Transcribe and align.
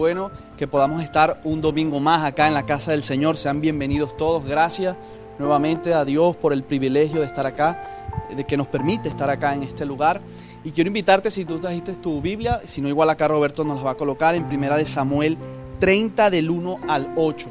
bueno 0.00 0.30
que 0.56 0.66
podamos 0.66 1.02
estar 1.02 1.42
un 1.44 1.60
domingo 1.60 2.00
más 2.00 2.24
acá 2.24 2.48
en 2.48 2.54
la 2.54 2.64
casa 2.64 2.92
del 2.92 3.02
Señor. 3.02 3.36
Sean 3.36 3.60
bienvenidos 3.60 4.16
todos. 4.16 4.46
Gracias 4.46 4.96
nuevamente 5.38 5.92
a 5.92 6.06
Dios 6.06 6.36
por 6.36 6.54
el 6.54 6.62
privilegio 6.62 7.20
de 7.20 7.26
estar 7.26 7.44
acá, 7.44 8.16
de 8.34 8.44
que 8.44 8.56
nos 8.56 8.66
permite 8.66 9.10
estar 9.10 9.28
acá 9.28 9.52
en 9.52 9.62
este 9.62 9.84
lugar. 9.84 10.22
Y 10.64 10.70
quiero 10.70 10.88
invitarte, 10.88 11.30
si 11.30 11.44
tú 11.44 11.58
trajiste 11.58 11.92
tu 11.92 12.22
Biblia, 12.22 12.62
si 12.64 12.80
no 12.80 12.88
igual 12.88 13.10
acá 13.10 13.28
Roberto 13.28 13.62
nos 13.62 13.76
la 13.76 13.84
va 13.84 13.90
a 13.90 13.96
colocar 13.96 14.34
en 14.34 14.48
Primera 14.48 14.78
de 14.78 14.86
Samuel 14.86 15.36
30 15.80 16.30
del 16.30 16.48
1 16.48 16.78
al 16.88 17.12
8. 17.16 17.50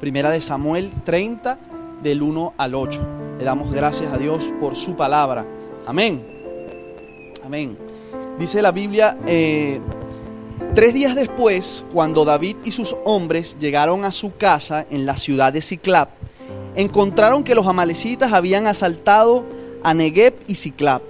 Primera 0.00 0.30
de 0.30 0.40
Samuel 0.40 0.90
30 1.04 1.58
del 2.02 2.22
1 2.22 2.54
al 2.56 2.74
8. 2.76 3.00
Le 3.38 3.44
damos 3.44 3.70
gracias 3.72 4.10
a 4.10 4.16
Dios 4.16 4.50
por 4.58 4.74
su 4.74 4.96
palabra. 4.96 5.46
Amén. 5.86 6.24
Amén. 7.44 7.76
Dice 8.38 8.62
la 8.62 8.72
Biblia, 8.72 9.18
eh, 9.26 9.80
tres 10.74 10.94
días 10.94 11.14
después, 11.14 11.84
cuando 11.92 12.24
David 12.24 12.56
y 12.64 12.72
sus 12.72 12.96
hombres 13.04 13.56
llegaron 13.60 14.04
a 14.04 14.12
su 14.12 14.36
casa 14.36 14.86
en 14.90 15.06
la 15.06 15.16
ciudad 15.16 15.52
de 15.52 15.62
Ciclap, 15.62 16.10
encontraron 16.76 17.44
que 17.44 17.54
los 17.54 17.66
amalecitas 17.66 18.32
habían 18.32 18.66
asaltado 18.66 19.44
a 19.82 19.94
Negev 19.94 20.34
y 20.46 20.54
Ciclap. 20.54 21.02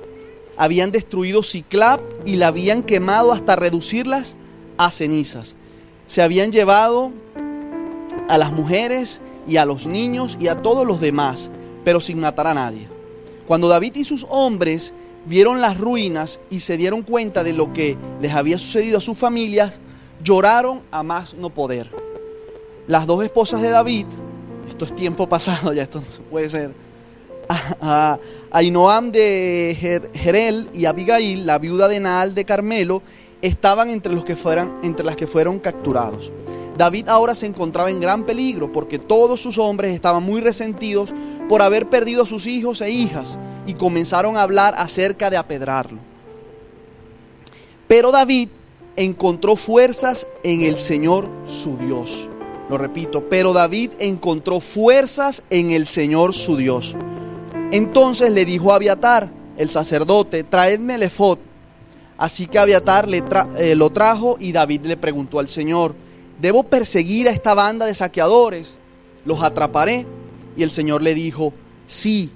Habían 0.56 0.92
destruido 0.92 1.42
Ciclap 1.42 2.00
y 2.24 2.36
la 2.36 2.48
habían 2.48 2.82
quemado 2.82 3.32
hasta 3.32 3.56
reducirlas 3.56 4.36
a 4.77 4.91
cenizas. 4.91 5.56
Se 6.06 6.22
habían 6.22 6.52
llevado 6.52 7.12
a 8.28 8.38
las 8.38 8.52
mujeres 8.52 9.20
y 9.48 9.56
a 9.56 9.64
los 9.64 9.86
niños 9.86 10.36
y 10.41 10.48
a 10.48 10.60
todos 10.62 10.86
los 10.86 11.00
demás, 11.00 11.50
pero 11.84 12.00
sin 12.00 12.20
matar 12.20 12.46
a 12.46 12.55
nadie. 12.55 12.88
Cuando 13.46 13.69
David 13.69 13.96
y 13.96 14.05
sus 14.05 14.27
hombres 14.28 14.94
vieron 15.26 15.60
las 15.60 15.78
ruinas 15.78 16.40
y 16.50 16.60
se 16.60 16.76
dieron 16.76 17.02
cuenta 17.02 17.44
de 17.44 17.52
lo 17.52 17.72
que 17.72 17.96
les 18.20 18.32
había 18.32 18.58
sucedido 18.58 18.98
a 18.98 19.00
sus 19.00 19.18
familias, 19.18 19.80
lloraron 20.22 20.82
a 20.90 21.02
más 21.02 21.34
no 21.34 21.50
poder. 21.50 21.90
Las 22.86 23.06
dos 23.06 23.22
esposas 23.22 23.62
de 23.62 23.70
David, 23.70 24.06
esto 24.68 24.84
es 24.84 24.94
tiempo 24.94 25.28
pasado, 25.28 25.72
ya 25.74 25.82
esto 25.82 26.00
no 26.00 26.12
se 26.12 26.22
puede 26.22 26.48
ser, 26.48 26.72
Ainoam 28.52 29.10
de 29.10 30.08
Jerel 30.14 30.70
y 30.72 30.84
Abigail, 30.84 31.46
la 31.46 31.58
viuda 31.58 31.88
de 31.88 32.00
Naal 32.00 32.34
de 32.34 32.44
Carmelo, 32.44 33.02
estaban 33.42 33.91
entre, 33.91 34.12
los 34.12 34.24
que 34.24 34.36
fueran, 34.36 34.78
entre 34.82 35.04
las 35.04 35.16
que 35.16 35.26
fueron 35.26 35.58
capturados. 35.58 36.32
David 36.76 37.08
ahora 37.08 37.34
se 37.34 37.46
encontraba 37.46 37.91
en 37.91 38.00
gran 38.00 38.24
peligro 38.24 38.72
porque 38.72 38.98
todos 38.98 39.41
sus 39.41 39.58
hombres 39.58 39.92
estaban 39.92 40.22
muy 40.22 40.41
resentidos 40.41 41.12
por 41.48 41.60
haber 41.60 41.86
perdido 41.88 42.22
a 42.22 42.26
sus 42.26 42.46
hijos 42.46 42.80
e 42.80 42.91
hijas 42.91 43.38
y 43.66 43.75
comenzaron 43.75 44.36
a 44.36 44.42
hablar 44.42 44.75
acerca 44.77 45.30
de 45.30 45.36
apedrarlo. 45.36 45.98
Pero 47.89 48.12
David 48.12 48.48
encontró 48.97 49.56
fuerzas 49.56 50.27
en 50.42 50.62
el 50.62 50.77
Señor 50.77 51.28
su 51.44 51.77
Dios. 51.77 52.28
Lo 52.69 52.78
repito, 52.78 53.28
pero 53.28 53.53
David 53.53 53.91
encontró 53.98 54.61
fuerzas 54.61 55.42
en 55.50 55.72
el 55.72 55.86
Señor 55.86 56.34
su 56.34 56.56
Dios. 56.56 56.97
Entonces 57.72 58.31
le 58.33 58.44
dijo 58.44 58.72
a 58.72 58.77
Abiatar, 58.77 59.28
el 59.56 59.70
sacerdote, 59.70 60.44
traedme 60.44 60.94
el 60.94 61.03
efod. 61.03 61.38
Así 62.16 62.47
que 62.47 62.58
Abiatar 62.58 63.08
le 63.08 63.22
eh, 63.58 63.75
lo 63.75 63.91
trajo 63.91 64.36
y 64.38 64.53
David 64.53 64.83
le 64.84 64.97
preguntó 64.97 65.38
al 65.38 65.48
Señor, 65.48 65.94
¿debo 66.41 66.62
perseguir 66.62 67.28
a 67.28 67.33
esta 67.33 67.55
banda 67.55 67.86
de 67.86 67.94
saqueadores? 67.94 68.77
¿Los 69.25 69.42
atraparé? 69.42 70.06
Y 70.56 70.62
el 70.62 70.70
Señor 70.70 71.03
le 71.03 71.14
dijo, 71.14 71.53
sí, 71.86 72.31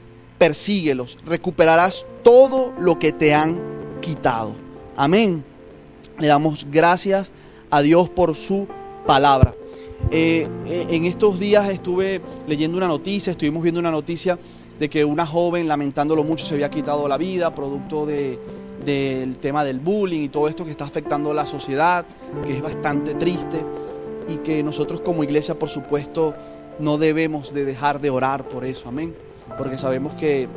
persíguelos, 0.45 1.17
recuperarás 1.25 2.05
todo 2.23 2.75
lo 2.79 2.99
que 2.99 3.13
te 3.13 3.33
han 3.33 3.59
quitado. 4.03 4.53
Amén. 4.95 5.43
Le 6.19 6.27
damos 6.27 6.67
gracias 6.71 7.33
a 7.71 7.81
Dios 7.81 8.11
por 8.11 8.35
su 8.35 8.69
palabra. 9.07 9.55
Eh, 10.11 10.47
eh, 10.67 10.87
en 10.91 11.07
estos 11.07 11.41
días 11.41 11.71
estuve 11.71 12.21
leyendo 12.47 12.77
una 12.77 12.89
noticia, 12.89 13.31
estuvimos 13.31 13.63
viendo 13.63 13.81
una 13.81 13.91
noticia 13.91 14.39
de 14.79 14.91
que 14.91 15.03
una 15.03 15.25
joven, 15.25 15.67
lamentándolo 15.67 16.23
mucho, 16.23 16.45
se 16.45 16.53
había 16.53 16.69
quitado 16.69 17.09
la 17.09 17.17
vida, 17.17 17.55
producto 17.55 18.05
del 18.05 19.39
tema 19.41 19.65
del 19.65 19.81
bullying 19.81 20.25
y 20.25 20.29
todo 20.29 20.47
esto 20.47 20.67
que 20.67 20.73
está 20.73 20.85
afectando 20.85 21.31
a 21.31 21.35
la 21.35 21.47
sociedad, 21.47 22.05
que 22.47 22.53
es 22.53 22.61
bastante 22.61 23.15
triste 23.15 23.65
y 24.29 24.37
que 24.37 24.63
nosotros 24.63 25.01
como 25.01 25.25
iglesia, 25.25 25.59
por 25.59 25.71
supuesto, 25.71 26.35
no 26.81 26.99
debemos 26.99 27.55
de 27.55 27.65
dejar 27.65 27.99
de 27.99 28.11
orar 28.11 28.47
por 28.47 28.67
eso, 28.67 28.91
amén 28.91 29.15
porque 29.57 29.79
sabemos 29.79 30.15
que, 30.15 30.49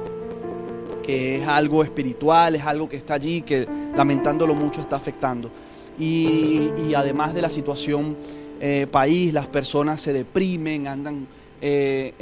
que 1.03 1.37
es 1.37 1.47
algo 1.47 1.83
espiritual, 1.83 2.55
es 2.55 2.65
algo 2.65 2.89
que 2.89 2.97
está 2.97 3.15
allí, 3.15 3.41
que 3.41 3.67
lamentándolo 3.95 4.53
mucho 4.55 4.81
está 4.81 4.95
afectando. 4.95 5.51
Y, 5.99 6.93
además 6.95 7.33
de 7.33 7.41
la 7.41 7.49
situación 7.49 8.15
eh, 8.59 8.87
país, 8.89 9.33
las 9.33 9.47
personas 9.47 9.99
se 10.01 10.13
deprimen, 10.13 10.87
andan, 10.87 11.27
eh, 11.61 12.13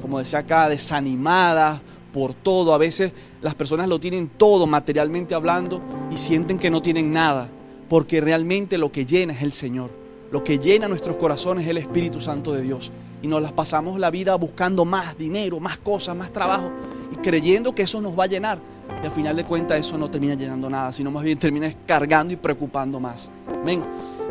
como 0.00 0.18
decía 0.18 0.40
acá, 0.40 0.68
desanimadas 0.68 1.80
por 2.12 2.34
todo. 2.34 2.72
A 2.72 2.78
veces 2.78 3.12
las 3.42 3.54
personas 3.54 3.88
lo 3.88 4.00
tienen 4.00 4.28
todo 4.28 4.66
materialmente 4.66 5.34
hablando 5.34 5.82
y 6.10 6.18
sienten 6.18 6.58
que 6.58 6.70
no 6.70 6.82
tienen 6.82 7.12
nada, 7.12 7.48
porque 7.88 8.20
realmente 8.20 8.78
lo 8.78 8.90
que 8.90 9.04
llena 9.04 9.34
es 9.34 9.42
el 9.42 9.52
Señor. 9.52 9.97
Lo 10.30 10.44
que 10.44 10.58
llena 10.58 10.88
nuestros 10.88 11.16
corazones 11.16 11.64
es 11.64 11.70
el 11.70 11.78
Espíritu 11.78 12.20
Santo 12.20 12.52
de 12.52 12.62
Dios 12.62 12.92
y 13.22 13.26
nos 13.28 13.40
las 13.40 13.52
pasamos 13.52 13.98
la 13.98 14.10
vida 14.10 14.34
buscando 14.36 14.84
más 14.84 15.16
dinero, 15.16 15.58
más 15.58 15.78
cosas, 15.78 16.14
más 16.14 16.32
trabajo 16.32 16.70
y 17.12 17.16
creyendo 17.16 17.74
que 17.74 17.82
eso 17.82 18.00
nos 18.00 18.18
va 18.18 18.24
a 18.24 18.28
llenar. 18.28 18.58
Y 19.02 19.06
al 19.06 19.12
final 19.12 19.36
de 19.36 19.44
cuentas 19.44 19.80
eso 19.80 19.96
no 19.96 20.10
termina 20.10 20.34
llenando 20.34 20.68
nada, 20.68 20.92
sino 20.92 21.10
más 21.10 21.22
bien 21.22 21.38
termina 21.38 21.72
cargando 21.86 22.32
y 22.32 22.36
preocupando 22.36 23.00
más. 23.00 23.30
Amén. 23.48 23.82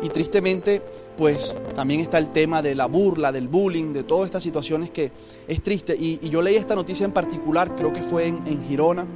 Y 0.01 0.09
tristemente, 0.09 0.81
pues 1.17 1.55
también 1.73 2.01
está 2.01 2.19
el 2.19 2.29
tema 2.29 2.61
de 2.61 2.75
la 2.75 2.85
burla, 2.85 3.31
del 3.31 3.47
bullying, 3.47 3.93
de 3.93 4.03
todas 4.03 4.25
estas 4.25 4.43
situaciones 4.43 4.91
que 4.91 5.11
es 5.47 5.63
triste. 5.63 5.95
Y, 5.97 6.29
yo 6.29 6.41
leí 6.41 6.55
esta 6.55 6.75
noticia 6.75 7.05
en 7.05 7.11
particular, 7.11 7.75
creo 7.75 7.91
que 7.91 8.03
fue 8.03 8.27
en, 8.27 8.67
Girona. 8.67 9.07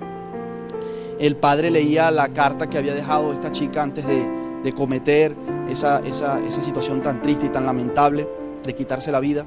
El 1.20 1.36
padre 1.36 1.70
leía 1.70 2.10
la 2.10 2.30
carta 2.30 2.68
que 2.68 2.80
había 2.80 2.96
dejado 2.96 3.32
esta 3.32 3.52
chica 3.52 3.84
antes 3.84 4.08
de, 4.08 4.41
cometer 4.74 5.36
esa, 5.70 6.00
esa, 6.00 6.40
esa 6.40 6.62
situación 6.62 7.02
tan 7.02 7.22
triste 7.22 7.48
y 7.48 7.50
tan 7.50 7.66
lamentable 7.66 8.28
de 8.64 8.76
quitarse 8.76 9.12
la 9.12 9.20
vida 9.20 9.46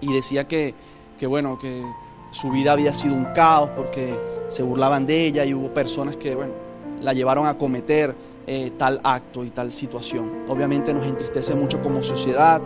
y 0.00 0.12
decía 0.12 0.46
que, 0.46 0.74
bueno, 1.26 1.58
que 1.58 1.82
su 2.30 2.50
vida 2.50 2.72
había 2.72 2.94
sido 2.94 3.14
un 3.14 3.24
caos 3.34 3.70
porque 3.70 4.14
se 4.48 4.62
burlaban 4.62 5.06
de 5.06 5.26
ella 5.26 5.44
y 5.44 5.54
hubo 5.54 5.72
personas 5.72 6.16
que, 6.16 6.34
bueno, 6.34 6.52
la 7.00 7.12
llevaron 7.12 7.46
a 7.46 7.56
cometer 7.58 8.14
eh, 8.46 8.72
tal 8.76 9.00
acto 9.04 9.44
y 9.44 9.50
tal 9.50 9.72
situación. 9.72 10.44
Obviamente 10.48 10.94
nos 10.94 11.06
entristece 11.06 11.54
mucho 11.54 11.82
como 11.82 12.02
sociedad 12.02 12.60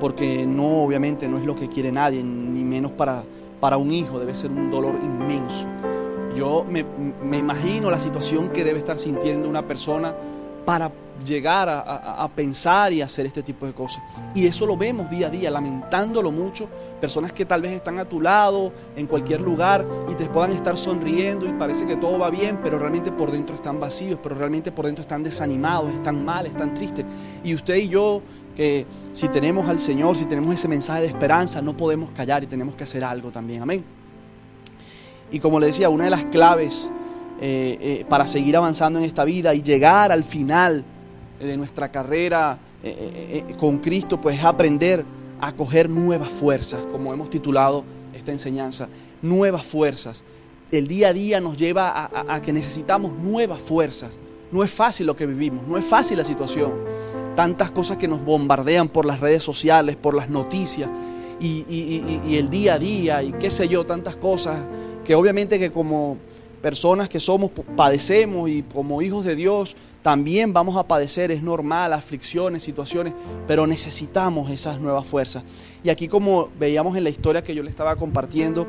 porque 0.00 0.46
no, 0.46 0.82
obviamente 0.82 1.28
no 1.28 1.38
es 1.38 1.44
lo 1.44 1.56
que 1.56 1.68
quiere 1.68 1.90
nadie, 1.90 2.22
ni 2.22 2.62
menos 2.64 2.92
para, 2.92 3.24
para 3.60 3.76
un 3.76 3.90
hijo, 3.90 4.18
debe 4.18 4.34
ser 4.34 4.50
un 4.50 4.70
dolor 4.70 4.98
inmenso. 5.02 5.66
Yo 6.36 6.64
me, 6.68 6.84
me 7.24 7.38
imagino 7.38 7.90
la 7.90 7.98
situación 7.98 8.50
que 8.50 8.62
debe 8.62 8.78
estar 8.78 8.98
sintiendo 8.98 9.48
una 9.48 9.66
persona 9.66 10.14
para 10.68 10.92
llegar 11.24 11.66
a, 11.66 12.28
pensar 12.36 12.92
y 12.92 13.00
hacer 13.00 13.24
este 13.24 13.42
tipo 13.42 13.64
de 13.64 13.72
cosas. 13.72 14.02
Y 14.34 14.46
eso 14.46 14.66
lo 14.66 14.76
vemos 14.76 15.08
día 15.08 15.28
a 15.28 15.30
día, 15.30 15.50
lamentándolo 15.50 16.30
mucho. 16.30 16.68
Personas 17.00 17.32
que 17.32 17.46
tal 17.46 17.62
vez 17.62 17.72
están 17.72 17.98
a 17.98 18.04
tu 18.04 18.20
lado, 18.20 18.70
en 18.94 19.06
cualquier 19.06 19.40
lugar, 19.40 19.86
y 20.10 20.14
te 20.14 20.26
puedan 20.26 20.52
estar 20.52 20.76
sonriendo 20.76 21.48
y 21.48 21.54
parece 21.54 21.86
que 21.86 21.96
todo 21.96 22.18
va 22.18 22.28
bien, 22.28 22.58
pero 22.62 22.78
realmente 22.78 23.10
por 23.10 23.30
dentro 23.30 23.56
están 23.56 23.80
vacíos, 23.80 24.20
pero 24.22 24.34
realmente 24.34 24.70
por 24.70 24.84
dentro 24.84 25.00
están 25.00 25.24
desanimados, 25.24 25.94
están 25.94 26.22
mal, 26.22 26.44
están 26.44 26.74
tristes. 26.74 27.06
Y 27.42 27.54
usted 27.54 27.76
y 27.76 27.88
yo, 27.88 28.20
que 28.54 28.84
si 29.14 29.26
tenemos 29.28 29.70
al 29.70 29.80
Señor, 29.80 30.18
si 30.18 30.26
tenemos 30.26 30.54
ese 30.54 30.68
mensaje 30.68 31.00
de 31.00 31.06
esperanza, 31.06 31.62
no 31.62 31.74
podemos 31.78 32.10
callar 32.10 32.42
y 32.42 32.46
tenemos 32.46 32.74
que 32.74 32.84
hacer 32.84 33.02
algo 33.04 33.30
también. 33.30 33.62
Amén. 33.62 33.82
Y 35.32 35.40
como 35.40 35.60
le 35.60 35.68
decía, 35.68 35.88
una 35.88 36.04
de 36.04 36.10
las 36.10 36.24
claves 36.24 36.90
eh, 37.40 37.78
eh, 37.80 38.04
para 38.08 38.26
seguir 38.26 38.56
avanzando 38.56 38.98
en 38.98 39.04
esta 39.04 39.24
vida 39.24 39.54
y 39.54 39.62
llegar 39.62 40.10
al 40.10 40.24
final 40.24 40.82
de 41.38 41.56
nuestra 41.56 41.88
carrera 41.88 42.58
eh, 42.82 43.44
con 43.56 43.78
Cristo, 43.78 44.20
pues 44.20 44.38
es 44.38 44.44
aprender 44.44 45.04
a 45.40 45.52
coger 45.52 45.88
nuevas 45.88 46.30
fuerzas, 46.30 46.80
como 46.90 47.12
hemos 47.12 47.30
titulado 47.30 47.84
esta 48.12 48.32
enseñanza, 48.32 48.88
nuevas 49.22 49.64
fuerzas. 49.64 50.24
El 50.72 50.88
día 50.88 51.08
a 51.08 51.12
día 51.12 51.40
nos 51.40 51.56
lleva 51.56 52.10
a, 52.12 52.42
que 52.42 52.52
necesitamos 52.52 53.14
nuevas 53.14 53.60
fuerzas. 53.60 54.10
No 54.50 54.64
es 54.64 54.70
fácil 54.72 55.06
lo 55.06 55.14
que 55.14 55.26
vivimos, 55.26 55.64
no 55.68 55.78
es 55.78 55.84
fácil 55.84 56.18
la 56.18 56.24
situación. 56.24 56.72
Tantas 57.36 57.70
cosas 57.70 57.98
que 57.98 58.08
nos 58.08 58.24
bombardean 58.24 58.88
por 58.88 59.06
las 59.06 59.20
redes 59.20 59.44
sociales, 59.44 59.94
por 59.94 60.14
las 60.14 60.28
noticias 60.28 60.90
y 61.40 62.34
el 62.36 62.50
día 62.50 62.74
a 62.74 62.78
día 62.80 63.22
y 63.22 63.30
qué 63.34 63.52
sé 63.52 63.68
yo, 63.68 63.86
tantas 63.86 64.16
cosas 64.16 64.58
que 65.08 65.14
obviamente 65.14 65.58
que 65.58 65.72
como 65.72 66.18
personas 66.60 67.08
que 67.08 67.20
somos, 67.20 67.50
padecemos 67.76 68.48
y 68.50 68.62
como 68.62 69.02
hijos 69.02 69.24
de 69.24 69.36
Dios 69.36 69.76
también 70.02 70.52
vamos 70.52 70.76
a 70.76 70.86
padecer, 70.86 71.30
es 71.30 71.42
normal, 71.42 71.92
aflicciones, 71.92 72.62
situaciones, 72.62 73.12
pero 73.46 73.66
necesitamos 73.66 74.50
esas 74.50 74.80
nuevas 74.80 75.06
fuerzas. 75.06 75.42
Y 75.82 75.90
aquí 75.90 76.08
como 76.08 76.48
veíamos 76.58 76.96
en 76.96 77.04
la 77.04 77.10
historia 77.10 77.42
que 77.42 77.54
yo 77.54 77.62
le 77.62 77.70
estaba 77.70 77.96
compartiendo, 77.96 78.66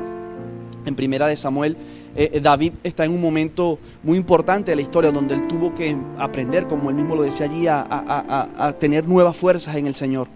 en 0.86 0.96
Primera 0.96 1.28
de 1.28 1.36
Samuel, 1.36 1.78
eh, 2.16 2.32
eh, 2.34 2.40
David 2.40 2.74
está 2.84 3.06
en 3.06 3.12
un 3.12 3.22
momento 3.22 3.80
muy 4.04 4.18
importante 4.18 4.72
de 4.72 4.76
la 4.76 4.82
historia 4.82 5.12
donde 5.12 5.36
él 5.36 5.48
tuvo 5.48 5.74
que 5.74 5.96
aprender, 6.18 6.68
como 6.68 6.90
él 6.90 6.96
mismo 6.96 7.16
lo 7.16 7.22
decía 7.22 7.46
allí, 7.46 7.68
a, 7.68 8.76
tener 8.80 9.08
nuevas 9.08 9.38
fuerzas 9.38 9.76
en 9.76 9.88
el 9.88 9.96
Señor. 9.96 10.28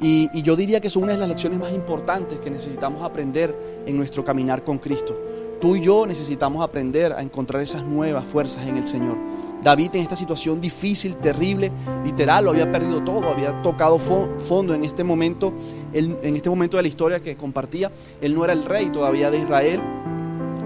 Y, 0.00 0.30
y, 0.32 0.42
yo 0.42 0.56
diría 0.56 0.80
que 0.80 0.88
son 0.88 1.02
una 1.02 1.12
de 1.12 1.18
las 1.18 1.28
lecciones 1.28 1.58
más 1.58 1.74
importantes 1.74 2.38
que 2.38 2.50
necesitamos 2.50 3.02
aprender 3.02 3.54
en 3.84 3.98
nuestro 3.98 4.24
caminar 4.24 4.64
con 4.64 4.78
Cristo. 4.78 5.29
Tú 5.60 5.76
y 5.76 5.80
yo 5.82 6.06
necesitamos 6.06 6.64
aprender 6.64 7.12
a 7.12 7.22
encontrar 7.22 7.62
esas 7.62 7.84
nuevas 7.84 8.24
fuerzas 8.24 8.66
en 8.66 8.76
el 8.76 8.88
Señor. 8.88 9.18
David 9.62 9.90
en 9.94 10.02
esta 10.02 10.16
situación 10.16 10.58
difícil, 10.58 11.16
terrible, 11.16 11.70
literal, 12.02 12.44
lo 12.44 12.50
había 12.50 12.72
perdido 12.72 13.04
todo, 13.04 13.28
había 13.28 13.60
tocado 13.60 13.98
fondo 13.98 14.72
en 14.74 14.84
este 14.84 15.04
momento, 15.04 15.52
en 15.92 16.34
este 16.34 16.48
momento 16.48 16.78
de 16.78 16.84
la 16.84 16.88
historia 16.88 17.20
que 17.20 17.36
compartía. 17.36 17.92
Él 18.22 18.34
no 18.34 18.42
era 18.42 18.54
el 18.54 18.64
rey 18.64 18.88
todavía 18.88 19.30
de 19.30 19.36
Israel, 19.36 19.82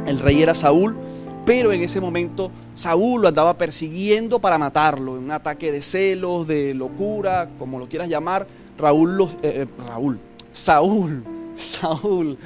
el 0.06 0.18
rey 0.20 0.42
era 0.42 0.54
Saúl, 0.54 0.96
pero 1.44 1.72
en 1.72 1.82
ese 1.82 2.00
momento 2.00 2.52
Saúl 2.74 3.22
lo 3.22 3.28
andaba 3.28 3.58
persiguiendo 3.58 4.38
para 4.38 4.58
matarlo, 4.58 5.16
en 5.16 5.24
un 5.24 5.30
ataque 5.30 5.72
de 5.72 5.82
celos, 5.82 6.46
de 6.46 6.72
locura, 6.72 7.50
como 7.58 7.78
lo 7.78 7.88
quieras 7.88 8.08
llamar. 8.08 8.46
Raúl, 8.78 9.22
eh, 9.22 9.26
eh, 9.42 9.66
Raúl, 9.86 10.18
Saúl, 10.52 11.24
Saúl, 11.56 12.38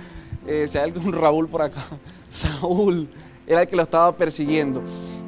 eh, 0.47 0.67
si 0.69 0.79
hay 0.79 0.85
algún 0.85 1.13
Raúl 1.13 1.49
por 1.49 1.63
acá, 1.63 1.85
Saúl 2.29 3.09
era 3.47 3.63
el 3.63 3.69
que 3.69 3.77
lo 3.77 3.83
estaba 3.83 4.17
persiguiendo 4.17 4.83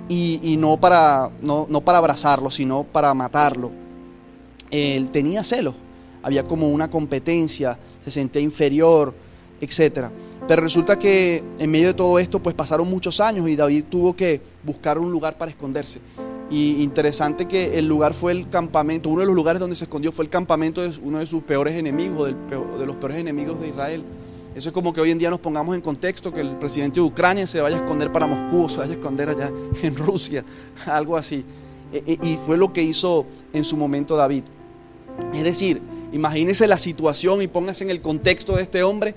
y, 0.08 0.56
no, 0.58 0.76
para, 0.79 1.31
no, 1.41 1.67
para 1.82 1.99
abrazarlo, 1.99 2.50
sino 2.50 2.82
para 2.82 3.14
matarlo. 3.14 3.70
Él 4.70 5.11
tenía 5.11 5.44
celos, 5.44 5.75
había 6.23 6.44
como 6.44 6.69
una 6.69 6.91
competencia, 6.91 7.79
se 8.05 8.11
sentía 8.11 8.43
inferior, 8.43 9.14
etc. 9.61 10.08
Pero 10.49 10.62
resulta 10.62 10.99
que 10.99 11.44
en 11.58 11.70
medio 11.70 11.88
de 11.88 11.94
todo 11.94 12.19
esto, 12.19 12.41
pues 12.41 12.55
pasaron 12.56 12.91
muchos 12.91 13.20
años 13.20 13.49
y 13.49 13.55
David 13.55 13.85
tuvo 13.88 14.17
que 14.17 14.41
buscar 14.64 14.99
un 14.99 15.12
lugar 15.12 15.38
para 15.38 15.52
esconderse. 15.52 16.00
Y 16.50 16.82
interesante 16.82 17.47
que 17.47 17.79
el 17.79 17.87
lugar 17.87 18.12
fue 18.12 18.32
el 18.32 18.49
campamento, 18.49 19.08
uno 19.08 19.20
de 19.20 19.26
los 19.26 19.37
lugares 19.37 19.61
donde 19.61 19.76
se 19.76 19.85
escondió 19.85 20.11
fue 20.11 20.25
el 20.25 20.31
campamento 20.31 20.82
de 20.82 20.93
uno 21.00 21.20
de 21.20 21.26
sus 21.26 21.44
peores 21.44 21.75
enemigos, 21.75 22.35
de 22.49 22.87
los 22.87 22.97
peores 22.97 23.19
enemigos 23.19 23.61
de 23.61 23.69
Israel. 23.69 24.05
Eso 24.55 24.70
es 24.70 24.73
como 24.73 24.93
que 24.93 25.00
hoy 25.00 25.11
en 25.11 25.19
día 25.19 25.31
nos 25.31 25.41
pongamos 25.41 25.75
en 25.75 25.81
contexto 25.81 26.32
que 26.32 26.41
el 26.41 26.56
presidente 26.56 26.97
de 26.97 27.02
Ucrania 27.02 27.47
se 27.47 27.61
vaya 27.61 27.76
a 27.76 27.81
esconder 27.81 28.11
para 28.11 28.26
Moscú, 28.26 28.64
o 28.64 28.69
se 28.69 28.79
vaya 28.79 28.93
a 28.93 28.97
esconder 28.97 29.29
allá 29.29 29.50
en 29.82 29.94
Rusia, 29.94 30.44
algo 30.87 31.17
así. 31.17 31.44
E, 31.93 32.02
e, 32.06 32.26
y 32.26 32.37
fue 32.37 32.56
lo 32.56 32.73
que 32.73 32.82
hizo 32.82 33.26
en 33.52 33.64
su 33.64 33.76
momento 33.76 34.17
David. 34.17 34.44
Es 35.32 35.44
decir, 35.44 35.81
imagínese 36.12 36.67
la 36.67 36.79
situación 36.79 37.43
y 37.43 37.49
póngase 37.49 37.85
en 37.85 37.91
el 37.91 38.00
contexto 38.00 38.56
de 38.56 38.62
este 38.62 38.82
hombre 38.82 39.14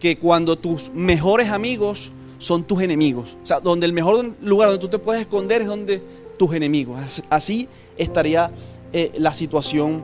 que 0.00 0.16
cuando 0.18 0.58
tus 0.58 0.90
mejores 0.92 1.50
amigos 1.50 2.10
son 2.38 2.64
tus 2.64 2.82
enemigos. 2.82 3.36
O 3.42 3.46
sea, 3.46 3.60
donde 3.60 3.86
el 3.86 3.92
mejor 3.92 4.34
lugar 4.40 4.68
donde 4.68 4.80
tú 4.80 4.88
te 4.88 4.98
puedes 4.98 5.22
esconder 5.22 5.62
es 5.62 5.68
donde 5.68 6.02
tus 6.38 6.52
enemigos. 6.54 7.22
Así 7.30 7.68
estaría 7.96 8.50
eh, 8.92 9.12
la 9.16 9.32
situación 9.32 10.02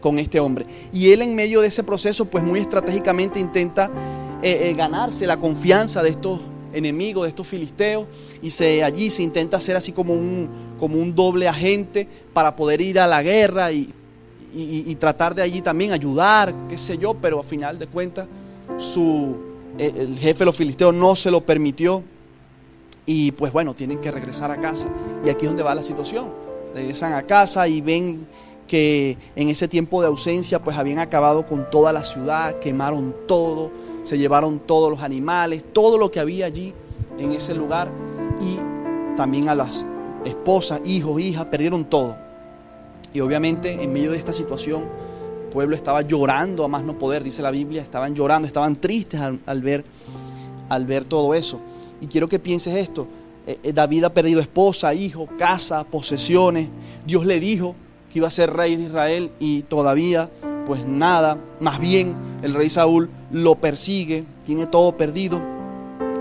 con 0.00 0.18
este 0.18 0.40
hombre. 0.40 0.66
Y 0.92 1.12
él 1.12 1.22
en 1.22 1.34
medio 1.34 1.60
de 1.60 1.68
ese 1.68 1.82
proceso, 1.82 2.24
pues 2.24 2.44
muy 2.44 2.60
estratégicamente 2.60 3.40
intenta 3.40 3.90
eh, 4.42 4.68
eh, 4.70 4.74
ganarse 4.74 5.26
la 5.26 5.38
confianza 5.38 6.02
de 6.02 6.10
estos 6.10 6.40
enemigos, 6.72 7.24
de 7.24 7.30
estos 7.30 7.46
filisteos, 7.46 8.06
y 8.42 8.50
se, 8.50 8.84
allí 8.84 9.10
se 9.10 9.22
intenta 9.22 9.56
hacer 9.56 9.76
así 9.76 9.92
como 9.92 10.14
un, 10.14 10.48
como 10.78 10.98
un 10.98 11.14
doble 11.14 11.48
agente 11.48 12.08
para 12.32 12.54
poder 12.54 12.80
ir 12.80 13.00
a 13.00 13.06
la 13.06 13.22
guerra 13.22 13.72
y, 13.72 13.94
tratar 14.98 15.34
de 15.34 15.42
allí 15.42 15.60
también 15.60 15.92
ayudar, 15.92 16.52
qué 16.68 16.78
sé 16.78 16.98
yo, 16.98 17.14
pero 17.14 17.38
a 17.38 17.44
final 17.44 17.78
de 17.78 17.86
cuentas 17.86 18.26
su, 18.78 19.36
eh, 19.78 19.92
el 19.94 20.18
jefe 20.18 20.40
de 20.40 20.44
los 20.46 20.56
filisteos 20.56 20.92
no 20.92 21.14
se 21.14 21.30
lo 21.30 21.42
permitió 21.42 22.02
y 23.06 23.32
pues 23.32 23.52
bueno, 23.52 23.74
tienen 23.74 23.98
que 24.00 24.10
regresar 24.10 24.50
a 24.50 24.60
casa. 24.60 24.86
Y 25.24 25.30
aquí 25.30 25.46
es 25.46 25.50
donde 25.50 25.62
va 25.62 25.74
la 25.74 25.82
situación. 25.82 26.28
Regresan 26.74 27.14
a 27.14 27.22
casa 27.22 27.66
y 27.66 27.80
ven 27.80 28.26
que 28.68 29.18
en 29.34 29.48
ese 29.48 29.66
tiempo 29.66 30.00
de 30.00 30.06
ausencia 30.06 30.62
pues 30.62 30.76
habían 30.76 31.00
acabado 31.00 31.46
con 31.46 31.68
toda 31.70 31.92
la 31.92 32.04
ciudad, 32.04 32.60
quemaron 32.60 33.14
todo, 33.26 33.72
se 34.04 34.16
llevaron 34.16 34.60
todos 34.60 34.90
los 34.90 35.02
animales, 35.02 35.64
todo 35.72 35.98
lo 35.98 36.10
que 36.12 36.20
había 36.20 36.46
allí 36.46 36.72
en 37.18 37.32
ese 37.32 37.54
lugar 37.54 37.90
y 38.40 39.16
también 39.16 39.48
a 39.48 39.54
las 39.56 39.84
esposas, 40.24 40.80
hijos, 40.84 41.20
hijas, 41.20 41.46
perdieron 41.46 41.84
todo. 41.84 42.16
Y 43.12 43.20
obviamente 43.20 43.82
en 43.82 43.92
medio 43.92 44.12
de 44.12 44.18
esta 44.18 44.32
situación 44.32 44.84
el 45.38 45.48
pueblo 45.48 45.74
estaba 45.74 46.02
llorando 46.02 46.64
a 46.64 46.68
más 46.68 46.84
no 46.84 46.98
poder, 46.98 47.24
dice 47.24 47.42
la 47.42 47.50
Biblia, 47.50 47.82
estaban 47.82 48.14
llorando, 48.14 48.46
estaban 48.46 48.76
tristes 48.76 49.20
al, 49.20 49.62
ver, 49.62 49.84
al 50.68 50.84
ver 50.84 51.04
todo 51.04 51.34
eso. 51.34 51.60
Y 52.00 52.06
quiero 52.06 52.28
que 52.28 52.38
pienses 52.38 52.76
esto, 52.76 53.08
eh, 53.46 53.58
eh, 53.62 53.72
David 53.72 54.04
ha 54.04 54.12
perdido 54.12 54.40
esposa, 54.40 54.92
hijo, 54.92 55.26
casa, 55.38 55.84
posesiones, 55.84 56.68
Dios 57.06 57.24
le 57.24 57.40
dijo, 57.40 57.74
iba 58.18 58.28
a 58.28 58.30
ser 58.30 58.52
rey 58.52 58.76
de 58.76 58.84
Israel 58.84 59.30
y 59.40 59.62
todavía 59.62 60.30
pues 60.66 60.86
nada, 60.86 61.38
más 61.60 61.80
bien 61.80 62.14
el 62.42 62.52
rey 62.52 62.68
Saúl 62.68 63.08
lo 63.32 63.54
persigue, 63.54 64.26
tiene 64.44 64.66
todo 64.66 64.96
perdido. 64.96 65.42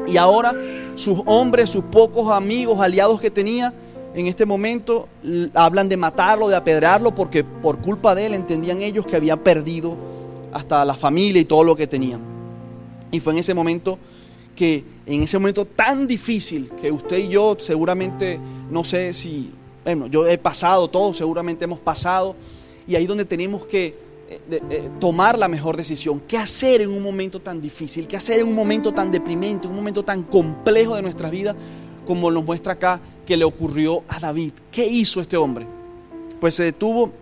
Y 0.07 0.15
ahora 0.15 0.53
sus 0.95 1.21
hombres, 1.25 1.69
sus 1.69 1.83
pocos 1.83 2.31
amigos, 2.31 2.79
aliados 2.79 3.19
que 3.19 3.29
tenía, 3.29 3.73
en 4.15 4.25
este 4.25 4.45
momento 4.45 5.09
hablan 5.53 5.89
de 5.89 5.97
matarlo, 5.97 6.47
de 6.47 6.55
apedrearlo, 6.55 7.13
porque 7.13 7.43
por 7.43 7.79
culpa 7.79 8.15
de 8.15 8.27
él 8.27 8.33
entendían 8.33 8.81
ellos 8.81 9.05
que 9.05 9.17
había 9.17 9.35
perdido 9.35 9.97
hasta 10.53 10.85
la 10.85 10.95
familia 10.95 11.41
y 11.41 11.45
todo 11.45 11.63
lo 11.65 11.75
que 11.75 11.85
tenían. 11.85 12.21
Y 13.11 13.19
fue 13.19 13.33
en 13.33 13.39
ese 13.39 13.53
momento 13.53 13.99
que, 14.55 14.83
en 15.05 15.23
ese 15.23 15.37
momento 15.37 15.65
tan 15.65 16.07
difícil, 16.07 16.71
que 16.81 16.91
usted 16.91 17.17
y 17.17 17.27
yo 17.27 17.57
seguramente, 17.59 18.39
no 18.71 18.83
sé 18.83 19.13
si 19.13 19.51
bueno, 19.87 20.07
yo 20.07 20.27
he 20.27 20.37
pasado, 20.37 20.89
todos 20.89 21.15
seguramente 21.15 21.63
hemos 21.63 21.79
pasado, 21.79 22.35
y 22.85 22.95
ahí 22.95 23.07
donde 23.07 23.23
tenemos 23.23 23.65
que 23.65 23.95
eh, 24.27 24.39
eh, 24.49 24.89
tomar 24.99 25.39
la 25.39 25.47
mejor 25.47 25.77
decisión. 25.77 26.21
¿Qué 26.27 26.37
hacer 26.37 26.81
en 26.81 26.89
un 26.89 27.01
momento 27.01 27.39
tan 27.39 27.61
difícil? 27.61 28.05
¿Qué 28.05 28.17
hacer 28.17 28.41
en 28.41 28.47
un 28.47 28.53
momento 28.53 28.93
tan 28.93 29.11
deprimente, 29.11 29.65
en 29.65 29.71
un 29.71 29.77
momento 29.77 30.03
tan 30.03 30.23
complejo 30.23 30.95
de 30.95 31.01
nuestra 31.03 31.29
vida 31.29 31.55
como 32.05 32.29
nos 32.29 32.43
muestra 32.43 32.73
acá 32.73 32.99
que 33.25 33.37
le 33.37 33.45
ocurrió 33.45 34.03
a 34.09 34.19
David? 34.19 34.51
¿Qué 34.69 34.85
hizo 34.85 35.21
este 35.21 35.37
hombre? 35.37 35.65
Pues 36.41 36.55
se 36.55 36.63
detuvo 36.63 37.13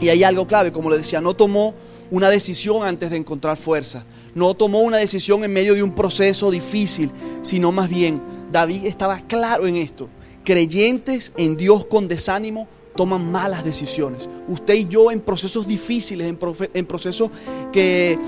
y 0.00 0.08
hay 0.08 0.24
algo 0.24 0.48
clave, 0.48 0.72
como 0.72 0.90
le 0.90 0.98
decía, 0.98 1.20
no 1.20 1.34
tomó 1.34 1.74
una 2.10 2.28
decisión 2.28 2.82
antes 2.82 3.08
de 3.10 3.18
encontrar 3.18 3.56
fuerza, 3.56 4.04
no 4.34 4.54
tomó 4.54 4.80
una 4.80 4.96
decisión 4.96 5.44
en 5.44 5.52
medio 5.52 5.74
de 5.74 5.82
un 5.84 5.94
proceso 5.94 6.50
difícil, 6.50 7.12
sino 7.42 7.70
más 7.70 7.88
bien 7.88 8.20
David 8.50 8.86
estaba 8.86 9.20
claro 9.20 9.68
en 9.68 9.76
esto 9.76 10.08
creyentes 10.44 11.32
en 11.36 11.56
Dios 11.56 11.86
con 11.86 12.08
desánimo 12.08 12.68
toman 12.96 13.30
malas 13.30 13.64
decisiones. 13.64 14.28
Usted 14.46 14.74
y 14.74 14.86
yo 14.86 15.10
en 15.10 15.20
procesos 15.20 15.66
difíciles, 15.66 16.28
en, 16.28 16.86
procesos 16.86 17.30
que, 17.72 18.18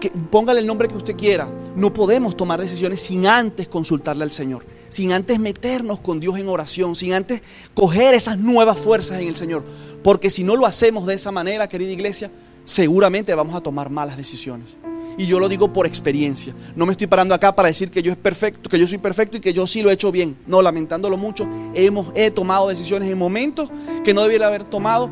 que, 0.00 0.10
póngale 0.30 0.60
el 0.60 0.66
nombre 0.66 0.88
que 0.88 0.96
usted 0.96 1.16
quiera, 1.16 1.48
no 1.74 1.92
podemos 1.92 2.36
tomar 2.36 2.60
decisiones 2.60 3.00
sin 3.00 3.26
antes 3.26 3.68
consultarle 3.68 4.24
al 4.24 4.32
Señor, 4.32 4.64
sin 4.90 5.12
antes 5.12 5.38
meternos 5.38 6.00
con 6.00 6.20
Dios 6.20 6.38
en 6.38 6.48
oración, 6.48 6.94
sin 6.94 7.14
antes 7.14 7.40
coger 7.72 8.14
esas 8.14 8.38
nuevas 8.38 8.78
fuerzas 8.78 9.20
en 9.20 9.28
el 9.28 9.36
Señor. 9.36 9.64
Porque 10.02 10.28
si 10.28 10.44
no 10.44 10.56
lo 10.56 10.66
hacemos 10.66 11.06
de 11.06 11.14
esa 11.14 11.32
manera, 11.32 11.66
querida 11.66 11.90
iglesia, 11.90 12.30
seguramente 12.64 13.34
vamos 13.34 13.56
a 13.56 13.62
tomar 13.62 13.88
malas 13.88 14.18
decisiones. 14.18 14.76
Y 15.16 15.26
yo 15.26 15.38
lo 15.38 15.48
digo 15.48 15.72
por 15.72 15.86
experiencia. 15.86 16.54
No 16.74 16.86
me 16.86 16.92
estoy 16.92 17.06
parando 17.06 17.34
acá 17.34 17.54
para 17.54 17.68
decir 17.68 17.90
que 17.90 18.02
yo 18.02 18.10
es 18.12 18.18
perfecto, 18.18 18.68
que 18.68 18.78
yo 18.78 18.86
soy 18.86 18.98
perfecto 18.98 19.36
y 19.36 19.40
que 19.40 19.52
yo 19.52 19.66
sí 19.66 19.82
lo 19.82 19.90
he 19.90 19.94
hecho 19.94 20.10
bien. 20.10 20.36
No, 20.46 20.62
lamentándolo 20.62 21.16
mucho, 21.16 21.46
hemos, 21.74 22.08
he 22.14 22.30
tomado 22.30 22.68
decisiones 22.68 23.10
en 23.10 23.18
momentos 23.18 23.70
que 24.02 24.14
no 24.14 24.22
debiera 24.22 24.48
haber 24.48 24.64
tomado 24.64 25.10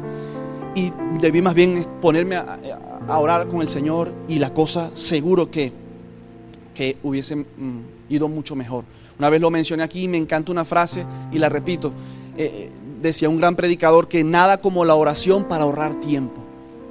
y 0.74 0.92
debí 1.20 1.42
más 1.42 1.54
bien 1.54 1.84
ponerme 2.00 2.36
a, 2.36 2.58
orar 3.18 3.48
con 3.48 3.60
el 3.60 3.68
Señor 3.68 4.14
y 4.28 4.38
la 4.38 4.54
cosa 4.54 4.90
seguro 4.94 5.50
que, 5.50 5.72
que 6.74 6.96
hubiese 7.02 7.36
mm, 7.36 7.44
ido 8.08 8.28
mucho 8.28 8.54
mejor. 8.54 8.84
Una 9.18 9.28
vez 9.28 9.40
lo 9.40 9.50
mencioné 9.50 9.82
aquí, 9.82 10.08
me 10.08 10.18
encanta 10.18 10.50
una 10.50 10.64
frase 10.64 11.04
y 11.30 11.38
la 11.38 11.48
repito. 11.48 11.92
Eh, 12.36 12.70
decía 13.00 13.28
un 13.28 13.38
gran 13.38 13.56
predicador 13.56 14.08
que 14.08 14.24
nada 14.24 14.60
como 14.60 14.84
la 14.84 14.94
oración 14.94 15.44
para 15.44 15.64
ahorrar 15.64 16.00
tiempo. 16.00 16.41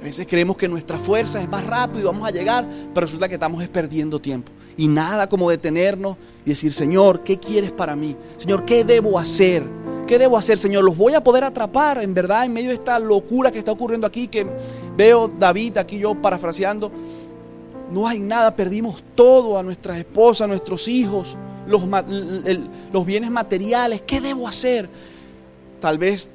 A 0.02 0.04
veces 0.04 0.26
creemos 0.28 0.56
que 0.56 0.66
nuestra 0.66 0.98
fuerza 0.98 1.40
es 1.40 1.48
más 1.48 1.64
rápido 1.64 2.00
y 2.00 2.02
vamos 2.02 2.26
a 2.26 2.32
llegar, 2.32 2.66
pero 2.92 3.06
resulta 3.06 3.28
que 3.28 3.34
estamos 3.34 3.62
perdiendo 3.68 4.18
tiempo. 4.18 4.50
Y 4.76 4.88
nada 4.88 5.28
como 5.28 5.48
detenernos 5.48 6.16
y 6.44 6.48
decir, 6.48 6.72
Señor, 6.72 7.22
¿qué 7.22 7.38
quieres 7.38 7.70
para 7.70 7.94
mí? 7.94 8.16
Señor, 8.36 8.64
¿qué 8.64 8.82
debo 8.82 9.16
hacer? 9.16 9.62
¿Qué 10.08 10.18
debo 10.18 10.36
hacer, 10.36 10.58
Señor? 10.58 10.82
¿Los 10.82 10.96
voy 10.96 11.14
a 11.14 11.22
poder 11.22 11.44
atrapar 11.44 12.02
en 12.02 12.14
verdad 12.14 12.44
en 12.44 12.52
medio 12.52 12.70
de 12.70 12.74
esta 12.74 12.98
locura 12.98 13.52
que 13.52 13.60
está 13.60 13.70
ocurriendo 13.70 14.04
aquí? 14.04 14.26
Que 14.26 14.44
veo 14.96 15.28
David 15.38 15.78
aquí 15.78 16.00
yo 16.00 16.20
parafraseando. 16.20 16.90
No 17.92 18.08
hay 18.08 18.18
nada, 18.18 18.56
perdimos 18.56 19.04
todo 19.14 19.56
a 19.56 19.62
nuestras 19.62 19.98
esposas, 19.98 20.46
a 20.46 20.48
nuestros 20.48 20.88
hijos, 20.88 21.36
los, 21.68 21.80
los 22.92 23.06
bienes 23.06 23.30
materiales. 23.30 24.02
¿Qué 24.02 24.20
debo 24.20 24.48
hacer? 24.48 24.88
Tal 25.80 25.96
vez 25.96 26.28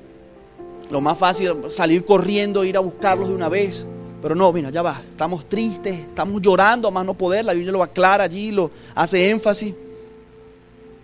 lo 0.90 1.02
más 1.02 1.18
fácil 1.18 1.54
salir 1.70 2.06
corriendo, 2.06 2.64
ir 2.64 2.78
a 2.78 2.80
buscarlos 2.80 3.30
de 3.30 3.36
una 3.36 3.50
vez. 3.50 3.86
Pero 4.22 4.34
no, 4.36 4.52
mira, 4.52 4.70
ya 4.70 4.82
va, 4.82 5.00
estamos 5.12 5.48
tristes, 5.48 5.96
estamos 6.00 6.42
llorando 6.42 6.88
a 6.88 6.92
más 6.92 7.06
no 7.06 7.14
poder, 7.14 7.46
la 7.46 7.54
Biblia 7.54 7.72
lo 7.72 7.84
aclara 7.84 8.24
allí, 8.24 8.52
lo 8.52 8.72
hace 8.96 9.30
énfasis. 9.30 9.76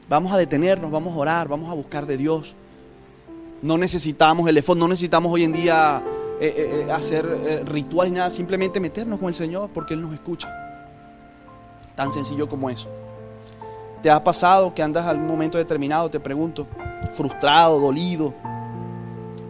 Vamos 0.09 0.31
a 0.33 0.37
detenernos, 0.37 0.91
vamos 0.91 1.13
a 1.13 1.17
orar, 1.17 1.47
vamos 1.47 1.69
a 1.69 1.73
buscar 1.73 2.05
de 2.05 2.17
Dios. 2.17 2.55
No 3.61 3.77
necesitamos 3.77 4.47
el 4.47 4.57
efod, 4.57 4.77
no 4.77 4.87
necesitamos 4.87 5.31
hoy 5.31 5.43
en 5.43 5.53
día 5.53 6.03
eh, 6.39 6.53
eh, 6.57 6.85
eh, 6.87 6.91
hacer 6.91 7.63
rituales 7.65 8.11
nada, 8.11 8.31
simplemente 8.31 8.79
meternos 8.79 9.19
con 9.19 9.29
el 9.29 9.35
Señor 9.35 9.69
porque 9.73 9.93
Él 9.93 10.01
nos 10.01 10.13
escucha. 10.13 10.49
Tan 11.95 12.11
sencillo 12.11 12.49
como 12.49 12.69
eso. 12.69 12.89
¿Te 14.01 14.09
ha 14.09 14.21
pasado 14.21 14.73
que 14.73 14.83
andas 14.83 15.05
algún 15.05 15.27
momento 15.27 15.57
determinado, 15.57 16.09
te 16.09 16.19
pregunto, 16.19 16.67
frustrado, 17.13 17.79
dolido, 17.79 18.33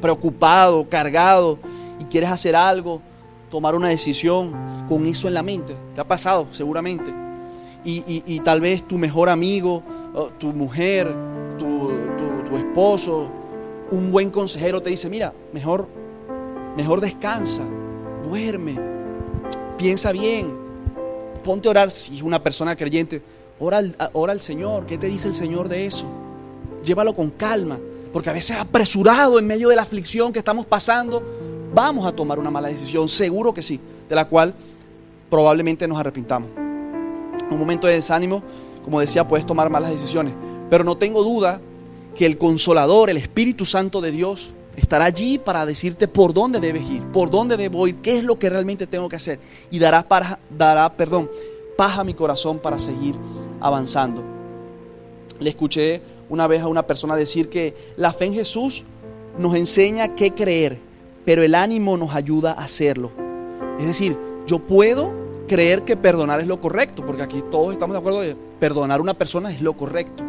preocupado, 0.04 0.90
cargado 0.90 1.58
y 1.98 2.04
quieres 2.04 2.30
hacer 2.30 2.58
algo, 2.58 3.02
tomar 3.50 3.74
una 3.74 3.88
decisión 3.88 4.52
con 4.90 5.06
eso 5.06 5.30
en 5.30 5.34
la 5.34 5.42
mente? 5.42 5.78
¿Te 5.96 6.02
ha 6.02 6.04
pasado? 6.04 6.48
Seguramente. 6.52 7.10
Y, 7.86 8.40
tal 8.42 8.60
vez 8.60 8.86
tu 8.86 8.98
mejor 8.98 9.30
amigo, 9.30 9.82
tu 10.38 10.48
mujer, 10.48 11.08
tu, 11.58 11.90
tu 12.50 12.58
esposo, 12.58 13.32
un 13.92 14.12
buen 14.12 14.30
consejero 14.30 14.82
te 14.82 14.90
dice, 14.90 15.10
mira, 15.10 15.34
mejor, 15.54 15.88
mejor 16.76 17.00
descansa, 17.00 17.64
duerme, 18.24 18.78
piensa 19.78 20.12
bien, 20.12 20.54
ponte 21.44 21.68
a 21.68 21.72
orar 21.72 21.92
si 21.92 22.18
es 22.18 22.24
una 22.24 22.42
persona 22.42 22.76
creyente, 22.76 23.22
ora 23.60 23.78
al, 23.78 23.96
ora 24.14 24.34
al 24.34 24.42
Señor, 24.42 24.86
¿qué 24.86 24.98
te 24.98 25.08
dice 25.08 25.28
el 25.28 25.36
Señor 25.36 25.70
de 25.70 25.86
eso? 25.86 26.06
Llévalo 26.84 27.16
con 27.16 27.32
calma, 27.32 27.78
porque 28.14 28.30
a 28.30 28.34
veces 28.34 28.56
apresurado 28.56 29.40
en 29.40 29.48
medio 29.48 29.70
de 29.70 29.76
la 29.76 29.82
aflicción 29.82 30.32
que 30.32 30.40
estamos 30.40 30.68
pasando, 30.68 31.22
vamos 31.74 32.08
a 32.08 32.12
tomar 32.12 32.38
una 32.38 32.52
mala 32.52 32.68
decisión, 32.68 33.10
seguro 33.10 33.54
que 33.54 33.64
sí, 33.64 33.80
de 34.08 34.16
la 34.16 34.30
cual 34.30 34.54
probablemente 35.32 35.88
nos 35.88 36.00
arrepintamos. 36.00 36.50
En 36.56 37.52
un 37.52 37.58
momento 37.58 37.88
de 37.88 37.96
desánimo, 37.96 38.44
como 38.84 39.00
decía, 39.00 39.28
puedes 39.28 39.48
tomar 39.48 39.72
malas 39.72 39.90
decisiones, 39.90 40.36
pero 40.70 40.84
no 40.84 40.96
tengo 40.96 41.24
duda 41.24 41.60
que 42.16 42.28
el 42.28 42.38
consolador, 42.38 43.10
el 43.10 43.18
Espíritu 43.18 43.66
Santo 43.66 44.00
de 44.00 44.12
Dios, 44.12 44.54
estará 44.76 45.06
allí 45.06 45.40
para 45.40 45.66
decirte 45.66 46.08
por 46.08 46.36
dónde 46.36 46.60
debes 46.60 46.88
ir, 46.90 47.02
por 47.12 47.32
dónde 47.32 47.58
debo 47.58 47.88
ir, 47.88 47.96
qué 47.98 48.20
es 48.20 48.24
lo 48.24 48.38
que 48.38 48.50
realmente 48.50 48.86
tengo 48.86 49.10
que 49.10 49.16
hacer. 49.16 49.40
Y 49.72 49.80
dará, 49.80 50.04
para, 50.04 50.38
dará 50.56 50.94
perdón, 50.94 51.32
paz 51.76 51.98
a 51.98 52.04
mi 52.04 52.14
corazón 52.14 52.60
para 52.60 52.78
seguir 52.78 53.16
avanzando. 53.60 54.24
Le 55.40 55.50
escuché 55.50 56.02
una 56.30 56.48
vez 56.48 56.62
a 56.62 56.68
una 56.68 56.88
persona 56.88 57.16
decir 57.16 57.50
que 57.50 57.76
la 57.98 58.14
fe 58.14 58.26
en 58.26 58.34
Jesús 58.34 58.84
nos 59.38 59.56
enseña 59.56 60.16
qué 60.16 60.32
creer, 60.32 60.78
pero 61.26 61.44
el 61.44 61.56
ánimo 61.56 61.98
nos 61.98 62.16
ayuda 62.16 62.52
a 62.54 62.64
hacerlo. 62.64 63.12
Es 63.80 63.86
decir, 63.86 64.18
yo 64.46 64.60
puedo 64.60 65.12
creer 65.48 65.84
que 65.84 65.98
perdonar 65.98 66.42
es 66.42 66.48
lo 66.48 66.60
correcto, 66.60 67.06
porque 67.06 67.24
aquí 67.24 67.44
todos 67.52 67.74
estamos 67.74 67.94
de 67.94 68.00
acuerdo 68.00 68.22
de 68.22 68.36
perdonar 68.60 69.00
a 69.00 69.04
una 69.04 69.14
persona 69.14 69.52
es 69.52 69.62
lo 69.62 69.74
correcto. 69.74 70.24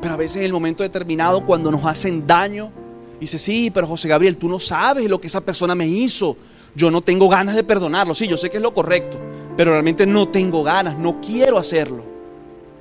Pero 0.00 0.14
a 0.14 0.16
veces 0.16 0.38
en 0.38 0.44
el 0.44 0.52
momento 0.52 0.82
determinado, 0.82 1.44
cuando 1.46 1.70
nos 1.70 1.84
hacen 1.84 2.26
daño, 2.26 2.72
dice, 3.20 3.38
sí, 3.38 3.70
pero 3.70 3.86
José 3.86 4.08
Gabriel, 4.08 4.36
tú 4.36 4.48
no 4.48 4.58
sabes 4.58 5.08
lo 5.08 5.20
que 5.20 5.28
esa 5.28 5.40
persona 5.40 5.74
me 5.74 5.86
hizo. 5.86 6.36
Yo 6.74 6.90
no 6.90 7.02
tengo 7.02 7.28
ganas 7.28 7.54
de 7.54 7.62
perdonarlo. 7.62 8.14
Sí, 8.14 8.26
yo 8.26 8.36
sé 8.36 8.50
que 8.50 8.56
es 8.56 8.62
lo 8.62 8.74
correcto, 8.74 9.18
pero 9.56 9.72
realmente 9.72 10.06
no 10.06 10.28
tengo 10.28 10.62
ganas, 10.62 10.98
no 10.98 11.20
quiero 11.20 11.58
hacerlo. 11.58 12.02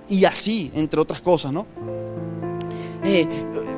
Y 0.10 0.26
así, 0.26 0.72
entre 0.74 1.00
otras 1.00 1.22
cosas, 1.22 1.52
¿no? 1.52 1.66
Eh, 3.04 3.28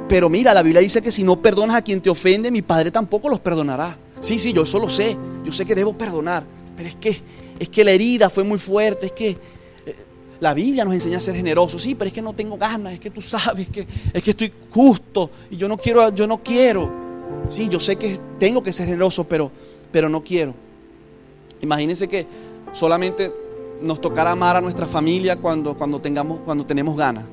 pero 0.08 0.30
mira, 0.30 0.54
la 0.54 0.64
Biblia 0.64 0.82
dice 0.82 1.02
que 1.02 1.12
si 1.12 1.24
no 1.24 1.42
perdonas 1.42 1.78
a 1.78 1.82
quien 1.82 2.02
te 2.02 2.10
ofende, 2.10 2.52
mi 2.52 2.62
Padre 2.62 2.92
tampoco 2.92 3.30
los 3.30 3.40
perdonará. 3.40 3.98
Sí, 4.22 4.40
sí, 4.40 4.54
yo 4.54 4.64
eso 4.64 4.80
lo 4.80 4.90
sé. 4.90 5.18
Yo 5.44 5.52
sé 5.52 5.66
que 5.66 5.76
debo 5.76 5.94
perdonar. 5.94 6.44
Pero 6.76 6.90
es 6.90 6.96
que, 6.96 7.22
es 7.60 7.70
que 7.70 7.84
la 7.84 7.92
herida 7.92 8.30
fue 8.30 8.44
muy 8.44 8.58
fuerte. 8.58 9.08
Es 9.08 9.12
que 9.12 9.38
la 10.44 10.54
Biblia 10.54 10.84
nos 10.84 10.94
enseña 10.94 11.20
a 11.20 11.22
ser 11.22 11.36
generosos. 11.36 11.82
Sí, 11.82 11.96
pero 11.96 12.10
es 12.10 12.14
que 12.14 12.22
no 12.22 12.34
tengo 12.34 12.58
ganas, 12.58 12.94
es 12.94 13.00
que 13.00 13.10
tú 13.10 13.22
sabes 13.22 13.70
que 13.70 13.88
es 14.14 14.22
que 14.22 14.32
estoy 14.32 14.52
justo 14.72 15.32
y 15.50 15.56
yo 15.56 15.70
no 15.70 15.78
quiero, 15.78 16.14
yo 16.14 16.28
no 16.28 16.44
quiero. 16.44 16.92
Sí, 17.48 17.70
yo 17.70 17.80
sé 17.80 17.96
que 17.96 18.20
tengo 18.40 18.62
que 18.62 18.74
ser 18.74 18.88
generoso, 18.88 19.24
pero, 19.24 19.50
pero 19.92 20.10
no 20.10 20.22
quiero. 20.22 20.54
Imagínense 21.62 22.10
que 22.10 22.28
solamente 22.74 23.32
nos 23.82 24.02
tocará 24.02 24.32
amar 24.32 24.58
a 24.58 24.62
nuestra 24.62 24.86
familia 24.86 25.38
cuando, 25.38 25.78
cuando, 25.78 26.02
tengamos, 26.02 26.42
cuando 26.42 26.66
tenemos 26.66 26.98
ganas. 26.98 27.26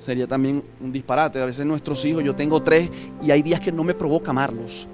Sería 0.00 0.26
también 0.26 0.62
un 0.80 0.92
disparate. 0.92 1.40
A 1.40 1.46
veces 1.46 1.64
nuestros 1.66 2.04
hijos, 2.04 2.22
yo 2.22 2.34
tengo 2.34 2.62
tres 2.62 2.90
y 3.22 3.30
hay 3.30 3.42
días 3.42 3.60
que 3.60 3.72
no 3.72 3.84
me 3.84 3.94
provoca 3.94 4.30
amarlos. 4.30 4.86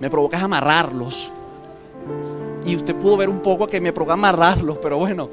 Me 0.00 0.08
provoca 0.08 0.40
amarrarlos. 0.40 1.30
Y 2.64 2.76
usted 2.76 2.94
pudo 2.96 3.16
ver 3.16 3.28
un 3.28 3.40
poco 3.40 3.66
que 3.66 3.80
me 3.80 3.92
provoca 3.92 4.14
amarrarlos, 4.14 4.78
pero 4.78 4.98
bueno, 4.98 5.30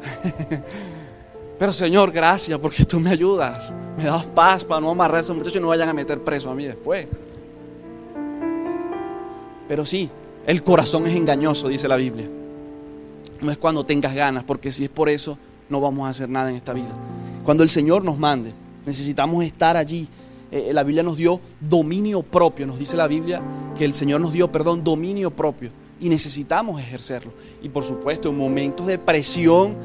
Pero 1.58 1.72
Señor, 1.72 2.10
gracias 2.10 2.58
porque 2.58 2.84
tú 2.86 2.98
me 2.98 3.10
ayudas. 3.10 3.72
Me 3.96 4.04
das 4.04 4.24
paz 4.24 4.64
para 4.64 4.80
no 4.80 4.90
amarrar 4.90 5.18
a 5.18 5.20
esos 5.20 5.36
muchachos 5.36 5.58
y 5.58 5.60
no 5.60 5.68
vayan 5.68 5.88
a 5.88 5.92
meter 5.92 6.18
preso 6.20 6.50
a 6.50 6.54
mí 6.54 6.64
después. 6.64 7.06
Pero 9.68 9.84
sí, 9.84 10.08
el 10.46 10.62
corazón 10.64 11.06
es 11.06 11.14
engañoso, 11.14 11.68
dice 11.68 11.86
la 11.86 11.96
Biblia. 11.96 12.28
No 13.42 13.52
es 13.52 13.58
cuando 13.58 13.84
tengas 13.84 14.14
ganas, 14.14 14.44
porque 14.44 14.72
si 14.72 14.84
es 14.84 14.90
por 14.90 15.08
eso, 15.08 15.36
no 15.70 15.80
vamos 15.80 16.06
a 16.06 16.10
hacer 16.10 16.28
nada 16.28 16.50
en 16.50 16.56
esta 16.56 16.72
vida. 16.72 16.94
Cuando 17.44 17.62
el 17.62 17.70
Señor 17.70 18.04
nos 18.04 18.18
mande, 18.18 18.52
necesitamos 18.84 19.44
estar 19.44 19.76
allí. 19.76 20.08
Eh, 20.50 20.72
la 20.72 20.82
Biblia 20.82 21.02
nos 21.02 21.16
dio 21.16 21.40
dominio 21.60 22.22
propio, 22.22 22.66
nos 22.66 22.78
dice 22.78 22.96
la 22.96 23.06
Biblia 23.06 23.40
que 23.78 23.84
el 23.84 23.94
Señor 23.94 24.20
nos 24.20 24.32
dio, 24.32 24.50
perdón, 24.50 24.82
dominio 24.84 25.30
propio 25.30 25.70
y 26.00 26.08
necesitamos 26.08 26.80
ejercerlo. 26.80 27.32
Y 27.62 27.68
por 27.68 27.84
supuesto, 27.84 28.30
en 28.30 28.38
momentos 28.38 28.86
de 28.86 28.98
presión, 28.98 29.76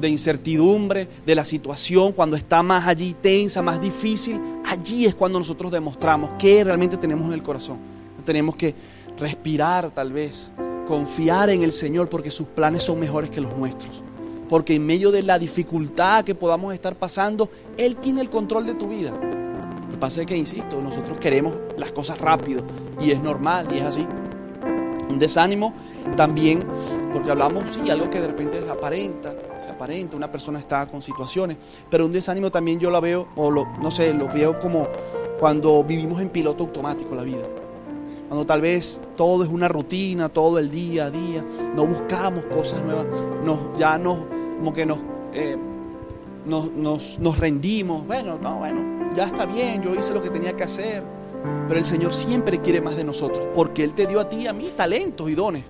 de 0.00 0.08
incertidumbre, 0.08 1.08
de 1.24 1.34
la 1.34 1.44
situación, 1.44 2.12
cuando 2.12 2.36
está 2.36 2.62
más 2.62 2.86
allí 2.86 3.14
tensa, 3.20 3.62
más 3.62 3.80
difícil, 3.80 4.40
allí 4.64 5.06
es 5.06 5.14
cuando 5.14 5.38
nosotros 5.38 5.72
demostramos 5.72 6.30
qué 6.38 6.64
realmente 6.64 6.96
tenemos 6.96 7.26
en 7.26 7.32
el 7.32 7.42
corazón. 7.42 7.78
Tenemos 8.24 8.54
que 8.56 8.74
respirar 9.18 9.90
tal 9.90 10.12
vez, 10.12 10.52
confiar 10.86 11.50
en 11.50 11.62
el 11.62 11.72
Señor 11.72 12.08
porque 12.08 12.30
sus 12.30 12.46
planes 12.48 12.82
son 12.82 13.00
mejores 13.00 13.30
que 13.30 13.40
los 13.40 13.56
nuestros. 13.56 14.02
Porque 14.52 14.74
en 14.74 14.84
medio 14.84 15.10
de 15.10 15.22
la 15.22 15.38
dificultad 15.38 16.24
que 16.24 16.34
podamos 16.34 16.74
estar 16.74 16.94
pasando, 16.94 17.48
Él 17.78 17.96
tiene 17.96 18.20
el 18.20 18.28
control 18.28 18.66
de 18.66 18.74
tu 18.74 18.86
vida. 18.86 19.10
Lo 19.10 19.88
que 19.88 19.96
pasa 19.96 20.20
es 20.20 20.26
que, 20.26 20.36
insisto, 20.36 20.78
nosotros 20.82 21.16
queremos 21.16 21.54
las 21.78 21.90
cosas 21.90 22.18
rápido 22.18 22.62
y 23.00 23.12
es 23.12 23.22
normal 23.22 23.66
y 23.72 23.78
es 23.78 23.84
así. 23.84 24.06
Un 25.08 25.18
desánimo 25.18 25.72
también, 26.18 26.62
porque 27.14 27.30
hablamos, 27.30 27.64
sí, 27.72 27.88
algo 27.88 28.10
que 28.10 28.20
de 28.20 28.26
repente 28.26 28.60
se 28.60 28.68
aparenta, 28.68 29.34
se 29.58 29.70
aparenta, 29.70 30.18
una 30.18 30.30
persona 30.30 30.58
está 30.58 30.84
con 30.84 31.00
situaciones, 31.00 31.56
pero 31.88 32.04
un 32.04 32.12
desánimo 32.12 32.50
también 32.50 32.78
yo 32.78 32.90
la 32.90 33.00
veo, 33.00 33.28
o 33.36 33.50
lo, 33.50 33.66
no 33.80 33.90
sé, 33.90 34.12
lo 34.12 34.28
veo 34.28 34.60
como 34.60 34.86
cuando 35.40 35.82
vivimos 35.82 36.20
en 36.20 36.28
piloto 36.28 36.64
automático 36.64 37.14
la 37.14 37.22
vida. 37.22 37.48
Cuando 38.28 38.44
tal 38.44 38.60
vez 38.60 38.98
todo 39.16 39.44
es 39.44 39.50
una 39.50 39.68
rutina, 39.68 40.28
todo 40.28 40.58
el 40.58 40.70
día 40.70 41.06
a 41.06 41.10
día, 41.10 41.42
no 41.74 41.86
buscamos 41.86 42.44
cosas 42.44 42.82
nuevas, 42.82 43.06
nos, 43.44 43.58
ya 43.78 43.96
nos, 43.96 44.18
como 44.62 44.72
que 44.72 44.86
nos, 44.86 45.00
eh, 45.34 45.56
nos, 46.46 46.70
nos, 46.70 47.18
nos 47.18 47.36
rendimos, 47.36 48.06
bueno, 48.06 48.38
no, 48.40 48.58
bueno, 48.58 49.10
ya 49.12 49.24
está 49.24 49.44
bien, 49.44 49.82
yo 49.82 49.92
hice 49.92 50.14
lo 50.14 50.22
que 50.22 50.30
tenía 50.30 50.54
que 50.54 50.62
hacer. 50.62 51.02
Pero 51.66 51.80
el 51.80 51.84
Señor 51.84 52.14
siempre 52.14 52.60
quiere 52.60 52.80
más 52.80 52.94
de 52.94 53.02
nosotros, 53.02 53.44
porque 53.56 53.82
Él 53.82 53.92
te 53.92 54.06
dio 54.06 54.20
a 54.20 54.28
ti 54.28 54.42
y 54.42 54.46
a 54.46 54.52
mí 54.52 54.70
talentos 54.76 55.28
y 55.28 55.34
dones, 55.34 55.64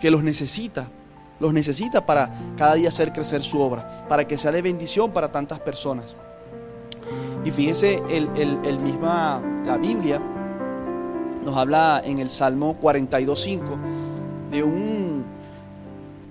que 0.00 0.12
los 0.12 0.22
necesita, 0.22 0.88
los 1.40 1.52
necesita 1.52 2.06
para 2.06 2.52
cada 2.56 2.74
día 2.76 2.90
hacer 2.90 3.12
crecer 3.12 3.42
su 3.42 3.60
obra, 3.60 4.06
para 4.08 4.28
que 4.28 4.38
sea 4.38 4.52
de 4.52 4.62
bendición 4.62 5.10
para 5.10 5.32
tantas 5.32 5.58
personas. 5.58 6.14
Y 7.44 7.50
fíjese, 7.50 8.00
el, 8.08 8.30
el, 8.36 8.78
misma, 8.78 9.42
la 9.64 9.76
Biblia 9.76 10.22
nos 11.44 11.56
habla 11.56 12.00
en 12.04 12.20
el 12.20 12.30
Salmo 12.30 12.76
42.5 12.80 13.60
de 14.52 14.62
un 14.62 15.05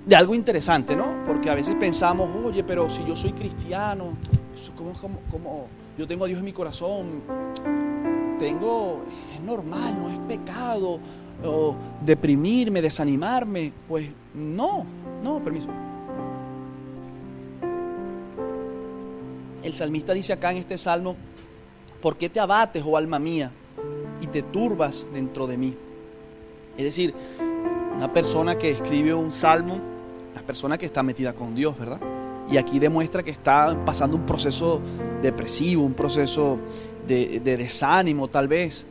de 0.05 0.15
algo 0.15 0.35
interesante, 0.35 0.95
¿no? 0.95 1.23
Porque 1.25 1.49
a 1.49 1.55
veces 1.55 1.75
pensamos, 1.75 2.29
oye, 2.45 2.63
pero 2.63 2.89
si 2.89 3.05
yo 3.05 3.15
soy 3.15 3.33
cristiano, 3.33 4.13
¿cómo, 4.77 4.93
cómo, 4.93 5.19
cómo 5.31 5.67
yo 5.97 6.07
tengo 6.07 6.25
a 6.25 6.27
Dios 6.27 6.39
en 6.39 6.45
mi 6.45 6.53
corazón? 6.53 7.23
tengo, 8.37 9.03
es 9.33 9.41
normal, 9.41 9.97
no 9.99 10.09
es 10.09 10.19
pecado, 10.27 10.99
o 11.43 11.75
deprimirme, 12.01 12.81
desanimarme. 12.81 13.71
Pues 13.87 14.07
no, 14.33 14.85
no, 15.23 15.43
permiso. 15.43 15.69
El 19.63 19.73
salmista 19.73 20.13
dice 20.13 20.33
acá 20.33 20.51
en 20.51 20.57
este 20.57 20.77
salmo, 20.77 21.15
¿por 22.01 22.17
qué 22.17 22.29
te 22.29 22.39
abates, 22.39 22.83
oh 22.85 22.97
alma 22.97 23.17
mía, 23.17 23.51
y 24.21 24.27
te 24.27 24.43
turbas 24.43 25.09
dentro 25.11 25.47
de 25.47 25.57
mí? 25.57 25.75
Es 26.77 26.83
decir, 26.83 27.13
una 27.95 28.11
persona 28.13 28.57
que 28.57 28.69
escribe 28.69 29.13
un 29.13 29.31
salmo, 29.31 29.79
persona 30.45 30.77
que 30.77 30.85
está 30.85 31.03
metida 31.03 31.33
con 31.33 31.55
Dios, 31.55 31.77
¿verdad? 31.77 31.99
Y 32.49 32.57
aquí 32.57 32.79
demuestra 32.79 33.23
que 33.23 33.31
está 33.31 33.83
pasando 33.85 34.15
un 34.15 34.25
proceso 34.25 34.81
depresivo, 35.21 35.83
un 35.83 35.93
proceso 35.93 36.59
de, 37.07 37.39
desánimo 37.39 38.27
tal 38.27 38.47
vez. 38.47 38.85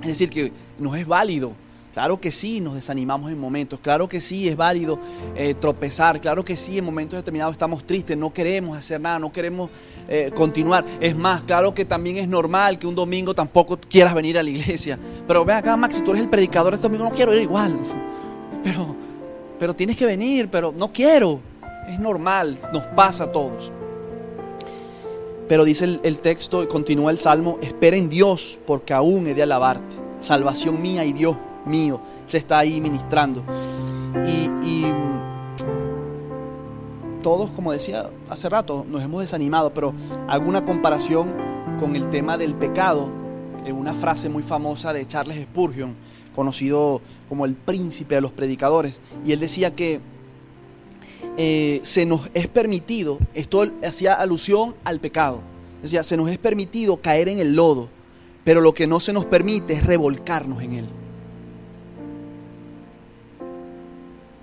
Es 0.00 0.08
decir, 0.08 0.30
que 0.30 0.52
no 0.78 0.96
es 0.96 1.06
válido 1.06 1.52
Claro 1.92 2.18
que 2.18 2.32
sí, 2.32 2.60
nos 2.60 2.74
desanimamos 2.74 3.30
en 3.30 3.38
momentos, 3.38 3.78
claro 3.78 4.08
que 4.08 4.18
sí, 4.18 4.48
es 4.48 4.56
válido 4.56 4.98
eh, 5.36 5.52
tropezar, 5.52 6.22
claro 6.22 6.42
que 6.42 6.56
sí, 6.56 6.78
en 6.78 6.86
momentos 6.86 7.18
determinados 7.18 7.52
estamos 7.52 7.84
tristes, 7.84 8.16
no 8.16 8.32
queremos 8.32 8.78
hacer 8.78 8.98
nada, 8.98 9.18
no 9.18 9.30
queremos 9.30 9.68
eh, 10.08 10.30
continuar. 10.34 10.86
Es 11.00 11.14
más, 11.14 11.42
claro 11.42 11.74
que 11.74 11.84
también 11.84 12.16
es 12.16 12.26
normal 12.26 12.78
que 12.78 12.86
un 12.86 12.94
domingo 12.94 13.34
tampoco 13.34 13.78
quieras 13.78 14.14
venir 14.14 14.38
a 14.38 14.42
la 14.42 14.48
iglesia. 14.48 14.98
Pero 15.28 15.44
ve 15.44 15.52
acá, 15.52 15.76
Max, 15.76 15.96
si 15.96 16.02
tú 16.02 16.12
eres 16.12 16.22
el 16.22 16.30
predicador 16.30 16.72
este 16.72 16.84
domingo, 16.84 17.04
no 17.04 17.10
quiero 17.10 17.34
ir 17.34 17.42
igual. 17.42 17.78
Pero, 18.64 18.96
pero 19.62 19.76
tienes 19.76 19.96
que 19.96 20.06
venir, 20.06 20.48
pero 20.50 20.74
no 20.76 20.92
quiero. 20.92 21.38
Es 21.86 21.96
normal, 22.00 22.58
nos 22.72 22.82
pasa 22.96 23.22
a 23.22 23.30
todos. 23.30 23.70
Pero 25.48 25.62
dice 25.62 26.00
el, 26.02 26.18
texto, 26.18 26.68
continúa 26.68 27.12
el 27.12 27.20
salmo, 27.20 27.60
espera 27.62 27.96
en 27.96 28.08
Dios 28.08 28.58
porque 28.66 28.92
aún 28.92 29.28
he 29.28 29.34
de 29.34 29.44
alabarte. 29.44 29.94
Salvación 30.18 30.82
mía 30.82 31.04
y 31.04 31.12
Dios 31.12 31.36
mío 31.64 32.00
se 32.26 32.38
está 32.38 32.58
ahí 32.58 32.80
ministrando. 32.80 33.44
Y, 34.26 34.84
todos, 37.22 37.48
como 37.50 37.70
decía 37.70 38.10
hace 38.28 38.48
rato, 38.48 38.84
nos 38.88 39.00
hemos 39.00 39.20
desanimado, 39.20 39.72
pero 39.72 39.94
hago 40.26 40.48
una 40.48 40.64
comparación 40.64 41.32
con 41.78 41.94
el 41.94 42.10
tema 42.10 42.36
del 42.36 42.56
pecado, 42.56 43.08
en 43.64 43.76
una 43.76 43.94
frase 43.94 44.28
muy 44.28 44.42
famosa 44.42 44.92
de 44.92 45.06
Charles 45.06 45.40
Spurgeon, 45.40 45.94
conocido 46.34 47.00
como 47.28 47.44
el 47.44 47.54
príncipe 47.54 48.14
de 48.14 48.20
los 48.20 48.32
predicadores, 48.32 49.00
y 49.24 49.32
él 49.32 49.40
decía 49.40 49.74
que 49.74 50.00
eh, 51.36 51.80
se 51.82 52.04
nos 52.04 52.30
es 52.34 52.48
permitido, 52.48 53.18
esto 53.34 53.66
hacía 53.82 54.14
alusión 54.14 54.74
al 54.84 55.00
pecado, 55.00 55.40
decía, 55.82 56.02
se 56.02 56.16
nos 56.16 56.28
es 56.30 56.38
permitido 56.38 56.98
caer 56.98 57.28
en 57.28 57.38
el 57.38 57.54
lodo, 57.54 57.88
pero 58.44 58.60
lo 58.60 58.74
que 58.74 58.86
no 58.86 59.00
se 59.00 59.12
nos 59.12 59.24
permite 59.24 59.74
es 59.74 59.86
revolcarnos 59.86 60.62
en 60.62 60.72
él. 60.72 60.84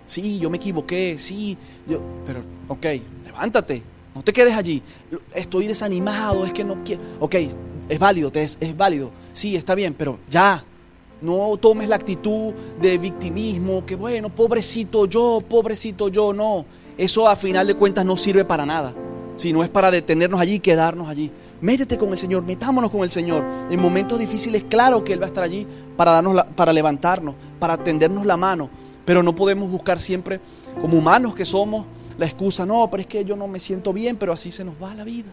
Sí, 0.05 0.39
yo 0.39 0.49
me 0.49 0.57
equivoqué, 0.57 1.17
sí, 1.19 1.55
yo, 1.87 2.01
pero, 2.25 2.41
ok, 2.67 2.85
levántate, 3.25 3.83
no 4.15 4.23
te 4.23 4.33
quedes 4.33 4.55
allí. 4.55 4.81
Estoy 5.35 5.67
desanimado, 5.67 6.45
es 6.45 6.51
que 6.53 6.63
no 6.63 6.83
quiero. 6.83 7.01
Ok, 7.19 7.35
es 7.87 7.99
válido, 7.99 8.31
es, 8.33 8.57
es 8.59 8.75
válido, 8.75 9.11
sí, 9.33 9.55
está 9.55 9.75
bien, 9.75 9.93
pero 9.93 10.17
ya, 10.27 10.65
no 11.21 11.57
tomes 11.57 11.89
la 11.89 11.95
actitud 11.95 12.53
de 12.81 12.97
victimismo, 12.97 13.85
que 13.85 13.95
bueno, 13.95 14.29
pobrecito 14.29 15.05
yo, 15.05 15.41
pobrecito 15.47 16.07
yo, 16.07 16.33
no. 16.33 16.65
Eso 16.97 17.27
a 17.27 17.35
final 17.35 17.67
de 17.67 17.75
cuentas 17.75 18.05
no 18.05 18.17
sirve 18.17 18.45
para 18.45 18.65
nada, 18.65 18.93
sino 19.35 19.63
es 19.63 19.69
para 19.69 19.91
detenernos 19.91 20.39
allí 20.39 20.55
y 20.55 20.59
quedarnos 20.59 21.07
allí. 21.07 21.31
Métete 21.61 21.97
con 21.97 22.11
el 22.11 22.19
Señor, 22.19 22.43
metámonos 22.43 22.89
con 22.89 23.01
el 23.01 23.11
Señor. 23.11 23.43
En 23.69 23.81
momentos 23.81 24.17
difíciles, 24.17 24.63
claro 24.69 25.03
que 25.03 25.13
Él 25.13 25.21
va 25.21 25.25
a 25.25 25.27
estar 25.27 25.43
allí 25.43 25.67
para, 25.97 26.13
darnos 26.13 26.43
para 26.55 26.71
levantarnos, 26.71 27.35
para 27.59 27.77
tendernos 27.77 28.25
la 28.25 28.37
mano. 28.37 28.69
Pero 29.05 29.23
no 29.23 29.35
podemos 29.35 29.69
buscar 29.69 29.99
siempre, 29.99 30.39
como 30.79 30.97
humanos 30.97 31.33
que 31.33 31.43
somos, 31.43 31.85
la 32.17 32.25
excusa, 32.25 32.65
no, 32.65 32.89
pero 32.89 33.01
es 33.01 33.07
que 33.07 33.25
yo 33.25 33.35
no 33.35 33.47
me 33.47 33.59
siento 33.59 33.91
bien, 33.91 34.17
pero 34.17 34.31
así 34.31 34.51
se 34.51 34.63
nos 34.63 34.75
va 34.81 34.93
la 34.93 35.03
vida. 35.03 35.27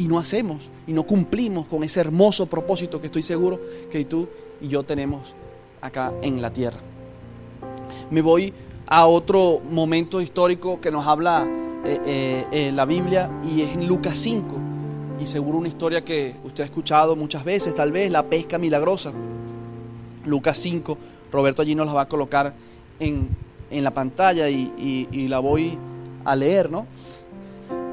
Y 0.00 0.08
no 0.08 0.18
hacemos, 0.18 0.70
y 0.86 0.94
no 0.94 1.02
cumplimos 1.02 1.66
con 1.66 1.84
ese 1.84 2.00
hermoso 2.00 2.46
propósito 2.46 3.02
que 3.02 3.08
estoy 3.08 3.22
seguro 3.22 3.60
que 3.92 4.02
tú 4.06 4.26
y 4.58 4.68
yo 4.68 4.82
tenemos 4.82 5.34
acá 5.82 6.14
en 6.22 6.40
la 6.40 6.50
tierra. 6.50 6.78
Me 8.10 8.22
voy 8.22 8.54
a 8.86 9.06
otro 9.06 9.60
momento 9.70 10.22
histórico 10.22 10.80
que 10.80 10.90
nos 10.90 11.06
habla 11.06 11.46
eh, 11.84 12.00
eh, 12.06 12.46
eh, 12.50 12.72
la 12.72 12.86
Biblia 12.86 13.30
y 13.44 13.60
es 13.60 13.74
en 13.74 13.86
Lucas 13.86 14.16
5. 14.16 14.56
Y 15.20 15.26
seguro 15.26 15.58
una 15.58 15.68
historia 15.68 16.02
que 16.02 16.34
usted 16.44 16.62
ha 16.62 16.66
escuchado 16.66 17.14
muchas 17.14 17.44
veces, 17.44 17.74
tal 17.74 17.92
vez, 17.92 18.10
la 18.10 18.22
pesca 18.22 18.56
milagrosa. 18.56 19.12
Lucas 20.24 20.56
5, 20.56 20.96
Roberto 21.30 21.60
allí 21.60 21.74
nos 21.74 21.86
la 21.86 21.92
va 21.92 22.00
a 22.02 22.08
colocar 22.08 22.54
en, 22.98 23.28
la 23.70 23.92
pantalla 23.92 24.48
y, 24.48 25.28
la 25.28 25.40
voy 25.40 25.76
a 26.24 26.34
leer, 26.36 26.70
¿no? 26.70 26.86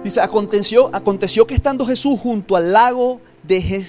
Dice, 0.08 0.22
aconteció, 0.22 0.90
aconteció 0.94 1.46
que 1.46 1.56
estando 1.56 1.86
Jesús 1.86 2.18
junto 2.18 2.56
al 2.56 2.72
lago 2.72 3.20
de, 3.44 3.84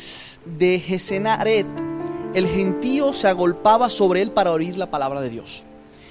de 0.58 0.80
Gesenaret, 0.80 1.64
el 2.34 2.48
gentío 2.48 3.12
se 3.12 3.28
agolpaba 3.28 3.88
sobre 3.88 4.22
él 4.22 4.32
para 4.32 4.50
oír 4.50 4.76
la 4.76 4.90
palabra 4.90 5.20
de 5.20 5.30
Dios. 5.30 5.62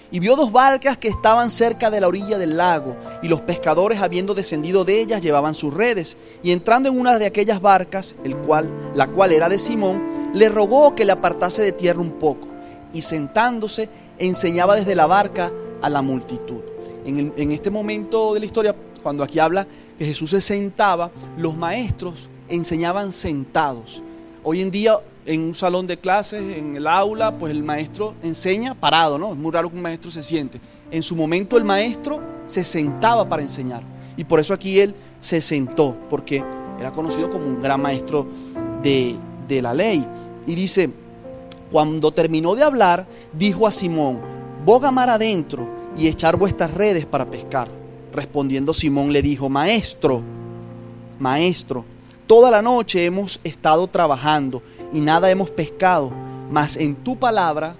Y 0.09 0.21
vio 0.21 0.37
dos 0.37 0.53
barcas 0.53 0.97
que 0.97 1.09
estaban 1.09 1.49
cerca 1.49 1.89
de 1.89 1.99
la 1.99 2.07
orilla 2.07 2.37
del 2.37 2.55
lago, 2.55 2.95
y 3.21 3.27
los 3.27 3.41
pescadores, 3.41 3.99
habiendo 3.99 4.33
descendido 4.33 4.85
de 4.85 5.01
ellas, 5.01 5.21
llevaban 5.21 5.53
sus 5.53 5.73
redes. 5.73 6.15
Y 6.41 6.53
entrando 6.53 6.87
en 6.87 6.97
una 6.97 7.19
de 7.19 7.25
aquellas 7.25 7.59
barcas, 7.59 8.15
el 8.23 8.37
cual, 8.37 8.69
la 8.95 9.07
cual 9.07 9.33
era 9.33 9.49
de 9.49 9.59
Simón, 9.59 10.31
le 10.33 10.47
rogó 10.47 10.95
que 10.95 11.03
le 11.03 11.11
apartase 11.11 11.61
de 11.61 11.73
tierra 11.73 11.99
un 11.99 12.11
poco 12.11 12.47
y 12.93 13.01
sentándose 13.01 13.89
enseñaba 14.19 14.77
desde 14.77 14.95
la 14.95 15.05
barca 15.05 15.51
a 15.81 15.89
la 15.89 16.01
multitud. 16.01 16.61
En, 17.05 17.51
este 17.51 17.69
momento 17.69 18.33
de 18.33 18.39
la 18.39 18.45
historia, 18.45 18.73
cuando 19.03 19.23
aquí 19.23 19.39
habla 19.39 19.67
que 19.97 20.05
Jesús 20.05 20.31
se 20.31 20.41
sentaba, 20.41 21.11
los 21.37 21.55
maestros 21.55 22.29
enseñaban 22.49 23.11
sentados. 23.11 24.01
Hoy 24.43 24.61
en 24.61 24.71
día 24.71 24.99
en 25.25 25.41
un 25.41 25.53
salón 25.53 25.85
de 25.85 25.97
clases, 25.97 26.55
en 26.55 26.77
el 26.77 26.87
aula, 26.87 27.37
pues 27.37 27.51
el 27.51 27.61
maestro 27.61 28.15
enseña 28.23 28.73
parado, 28.73 29.17
¿no? 29.17 29.33
Es 29.33 29.37
muy 29.37 29.51
raro 29.51 29.69
que 29.69 29.75
un 29.75 29.81
maestro 29.81 30.09
se 30.09 30.23
siente. 30.23 30.61
En 30.89 31.03
su 31.03 31.17
momento 31.17 31.57
el 31.57 31.65
maestro 31.65 32.21
se 32.47 32.63
sentaba 32.63 33.27
para 33.27 33.41
enseñar. 33.41 33.83
Y 34.15 34.23
por 34.23 34.39
eso 34.39 34.53
aquí 34.53 34.79
él 34.79 34.95
se 35.19 35.41
sentó, 35.41 35.97
porque 36.09 36.43
era 36.79 36.93
conocido 36.93 37.29
como 37.29 37.45
un 37.45 37.61
gran 37.61 37.81
maestro 37.81 38.25
de, 38.81 39.17
de 39.49 39.61
la 39.61 39.73
ley. 39.73 40.07
Y 40.45 40.55
dice, 40.55 40.89
cuando 41.73 42.13
terminó 42.13 42.55
de 42.55 42.63
hablar, 42.63 43.05
dijo 43.33 43.67
a 43.67 43.71
Simón, 43.71 44.21
boga 44.65 44.91
mar 44.91 45.09
adentro 45.09 45.67
y 45.97 46.07
echar 46.07 46.37
vuestras 46.37 46.73
redes 46.73 47.05
para 47.05 47.25
pescar. 47.25 47.67
Respondiendo 48.17 48.73
Simón 48.73 49.13
le 49.13 49.21
dijo, 49.21 49.47
maestro, 49.47 50.23
maestro, 51.19 51.85
toda 52.25 52.49
la 52.49 52.63
noche 52.63 53.05
hemos 53.05 53.39
estado 53.43 53.85
trabajando 53.85 54.63
y 54.91 55.01
nada 55.01 55.29
hemos 55.29 55.51
pescado, 55.51 56.11
mas 56.49 56.77
en 56.77 56.95
tu 56.95 57.15
palabra, 57.15 57.75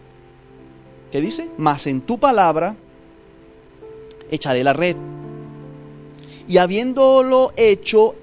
¿qué 1.11 1.21
dice? 1.21 1.49
Mas 1.57 1.87
en 1.87 2.01
tu 2.01 2.19
palabra 2.19 2.75
echaré 4.29 4.63
la 4.63 4.73
red. 4.73 4.95
Y 6.47 6.59
habiéndolo 6.59 7.51
hecho, 7.57 8.13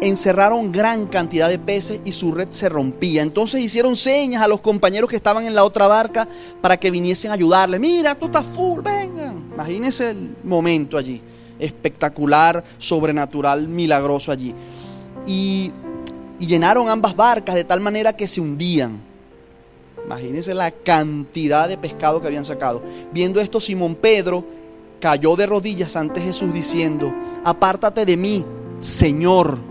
encerraron 0.00 0.70
gran 0.70 1.06
cantidad 1.06 1.48
de 1.48 1.58
peces 1.58 2.00
y 2.04 2.12
su 2.12 2.32
red 2.32 2.48
se 2.50 2.68
rompía. 2.68 3.22
Entonces 3.22 3.60
hicieron 3.60 3.96
señas 3.96 4.42
a 4.42 4.48
los 4.48 4.60
compañeros 4.60 5.10
que 5.10 5.16
estaban 5.16 5.44
en 5.44 5.54
la 5.54 5.64
otra 5.64 5.86
barca 5.86 6.28
para 6.60 6.76
que 6.76 6.90
viniesen 6.90 7.30
a 7.30 7.34
ayudarle. 7.34 7.78
Mira, 7.78 8.14
tú 8.14 8.26
estás 8.26 8.44
full, 8.44 8.80
vengan. 8.80 9.50
Imagínense 9.54 10.10
el 10.10 10.36
momento 10.44 10.96
allí. 10.96 11.20
Espectacular, 11.58 12.62
sobrenatural, 12.78 13.66
milagroso 13.66 14.30
allí. 14.30 14.54
Y, 15.26 15.72
y 16.38 16.46
llenaron 16.46 16.88
ambas 16.88 17.16
barcas 17.16 17.54
de 17.56 17.64
tal 17.64 17.80
manera 17.80 18.12
que 18.12 18.28
se 18.28 18.40
hundían. 18.40 19.00
Imagínense 20.04 20.54
la 20.54 20.70
cantidad 20.70 21.68
de 21.68 21.76
pescado 21.76 22.20
que 22.20 22.28
habían 22.28 22.44
sacado. 22.44 22.82
Viendo 23.12 23.40
esto, 23.40 23.60
Simón 23.60 23.96
Pedro 23.96 24.44
cayó 25.00 25.36
de 25.36 25.46
rodillas 25.46 25.96
ante 25.96 26.20
Jesús 26.20 26.52
diciendo, 26.54 27.12
apártate 27.44 28.06
de 28.06 28.16
mí, 28.16 28.44
Señor 28.78 29.67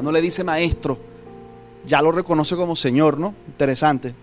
no 0.00 0.12
le 0.12 0.22
dice 0.22 0.44
maestro, 0.44 0.96
ya 1.86 2.00
lo 2.00 2.12
reconoce 2.12 2.56
como 2.56 2.76
Señor, 2.76 3.18
¿no? 3.18 3.34
Interesante. 3.48 4.14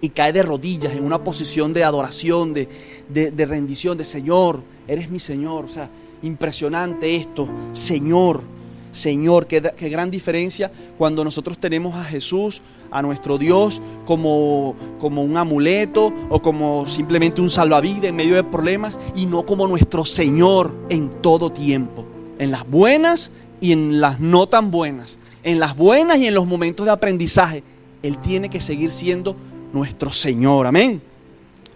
Y 0.00 0.10
cae 0.10 0.32
de 0.32 0.42
rodillas 0.42 0.94
en 0.94 1.04
una 1.04 1.22
posición 1.22 1.72
de 1.72 1.84
adoración, 1.84 2.52
de, 2.52 2.68
de, 3.08 3.46
rendición, 3.46 3.98
de 3.98 4.04
Señor, 4.04 4.62
eres 4.88 5.10
mi 5.10 5.20
Señor. 5.20 5.64
O 5.64 5.68
sea, 5.68 5.90
impresionante 6.22 7.14
esto, 7.14 7.48
Señor, 7.72 8.42
Señor, 8.90 9.46
qué, 9.46 9.62
qué, 9.76 9.88
gran 9.88 10.10
diferencia 10.10 10.70
cuando 10.98 11.24
nosotros 11.24 11.58
tenemos 11.58 11.94
a 11.94 12.04
Jesús, 12.04 12.62
a 12.90 13.00
nuestro 13.00 13.38
Dios, 13.38 13.80
como, 14.04 14.76
como 15.00 15.22
un 15.22 15.36
amuleto 15.36 16.12
o 16.28 16.42
como 16.42 16.86
simplemente 16.86 17.40
un 17.40 17.48
salvavidas 17.48 18.04
en 18.04 18.16
medio 18.16 18.34
de 18.34 18.44
problemas 18.44 19.00
y 19.16 19.26
no 19.26 19.46
como 19.46 19.66
nuestro 19.66 20.04
Señor 20.04 20.74
en 20.90 21.22
todo 21.22 21.50
tiempo, 21.50 22.04
en 22.38 22.50
las 22.50 22.68
buenas 22.68 23.32
y 23.62 23.70
en 23.70 24.00
las 24.00 24.18
no 24.18 24.48
tan 24.48 24.72
buenas, 24.72 25.20
en 25.44 25.60
las 25.60 25.76
buenas 25.76 26.18
y 26.18 26.26
en 26.26 26.34
los 26.34 26.46
momentos 26.46 26.84
de 26.84 26.90
aprendizaje, 26.90 27.62
Él 28.02 28.18
tiene 28.18 28.50
que 28.50 28.60
seguir 28.60 28.90
siendo 28.90 29.36
nuestro 29.72 30.10
Señor. 30.10 30.66
Amén. 30.66 31.00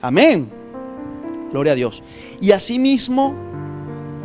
Amén. 0.02 0.48
Gloria 1.52 1.72
a 1.72 1.76
Dios. 1.76 2.02
Y 2.40 2.50
asimismo, 2.50 3.34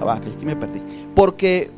ah, 0.01 0.13
aquí 0.15 0.43
me 0.43 0.55
perdí. 0.55 0.81
Porque, 1.13 1.69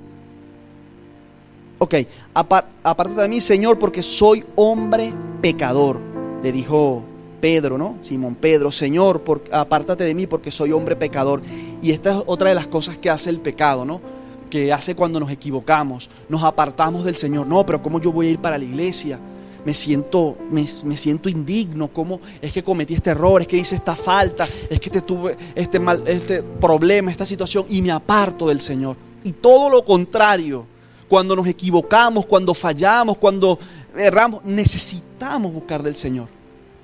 ok, 1.79 1.95
aparte 2.33 3.21
de 3.21 3.27
mí, 3.27 3.41
Señor, 3.41 3.77
porque 3.77 4.03
soy 4.03 4.45
hombre 4.55 5.13
pecador, 5.41 5.99
le 6.41 6.53
dijo 6.53 7.03
Pedro, 7.41 7.77
¿no? 7.77 7.97
Simón 7.99 8.35
Pedro, 8.35 8.71
Señor, 8.71 9.21
apártate 9.51 10.05
de 10.05 10.15
mí 10.15 10.27
porque 10.27 10.49
soy 10.49 10.71
hombre 10.71 10.95
pecador. 10.95 11.41
Y 11.81 11.91
esta 11.91 12.11
es 12.11 12.23
otra 12.25 12.47
de 12.47 12.55
las 12.55 12.67
cosas 12.67 12.97
que 12.97 13.09
hace 13.09 13.29
el 13.29 13.41
pecado, 13.41 13.83
¿no? 13.83 14.12
Que 14.53 14.71
hace 14.71 14.93
cuando 14.93 15.19
nos 15.19 15.31
equivocamos, 15.31 16.11
nos 16.29 16.43
apartamos 16.43 17.05
del 17.05 17.15
Señor. 17.15 17.47
No, 17.47 17.65
pero 17.65 17.81
¿cómo 17.81 17.99
yo 17.99 18.11
voy 18.11 18.27
a 18.27 18.29
ir 18.29 18.37
para 18.37 18.55
la 18.55 18.63
iglesia? 18.63 19.17
me 19.65 19.73
siento, 19.73 20.37
me, 20.51 20.67
siento 20.95 21.27
indigno, 21.27 21.87
cómo 21.87 22.19
es 22.39 22.53
que 22.53 22.63
cometí 22.63 22.93
este 22.93 23.11
error, 23.11 23.41
es 23.41 23.47
que 23.47 23.57
hice 23.57 23.75
esta 23.75 23.95
falta, 23.95 24.45
es 24.69 24.79
que 24.79 24.89
tuve 25.01 25.37
este, 25.55 25.79
mal, 25.79 26.03
este 26.05 26.43
problema, 26.43 27.09
esta 27.09 27.25
situación 27.25 27.65
y 27.67 27.81
me 27.81 27.89
aparto 27.89 28.47
del 28.47 28.61
Señor. 28.61 28.95
Y 29.23 29.31
todo 29.31 29.71
lo 29.71 29.83
contrario, 29.83 30.67
cuando 31.07 31.35
nos 31.35 31.47
equivocamos, 31.47 32.25
cuando 32.27 32.53
fallamos, 32.53 33.17
cuando 33.17 33.57
erramos, 33.97 34.43
necesitamos 34.43 35.51
buscar 35.51 35.81
del 35.81 35.95
Señor. 35.95 36.27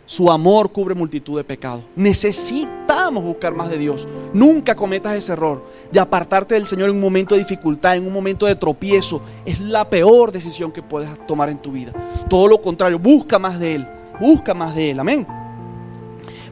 Su 0.05 0.31
amor 0.31 0.71
cubre 0.71 0.95
multitud 0.95 1.37
de 1.37 1.43
pecados. 1.43 1.83
Necesitamos 1.95 3.23
buscar 3.23 3.53
más 3.53 3.69
de 3.69 3.77
Dios. 3.77 4.07
Nunca 4.33 4.75
cometas 4.75 5.15
ese 5.15 5.33
error 5.33 5.63
de 5.91 5.99
apartarte 5.99 6.55
del 6.55 6.67
Señor 6.67 6.89
en 6.89 6.95
un 6.95 7.01
momento 7.01 7.35
de 7.35 7.41
dificultad, 7.41 7.95
en 7.95 8.05
un 8.05 8.13
momento 8.13 8.45
de 8.45 8.55
tropiezo. 8.55 9.21
Es 9.45 9.59
la 9.59 9.89
peor 9.89 10.31
decisión 10.31 10.71
que 10.71 10.81
puedes 10.81 11.09
tomar 11.25 11.49
en 11.49 11.57
tu 11.57 11.71
vida. 11.71 11.91
Todo 12.29 12.47
lo 12.47 12.61
contrario, 12.61 12.99
busca 12.99 13.39
más 13.39 13.59
de 13.59 13.75
Él. 13.75 13.87
Busca 14.19 14.53
más 14.53 14.75
de 14.75 14.91
Él. 14.91 14.99
Amén. 14.99 15.25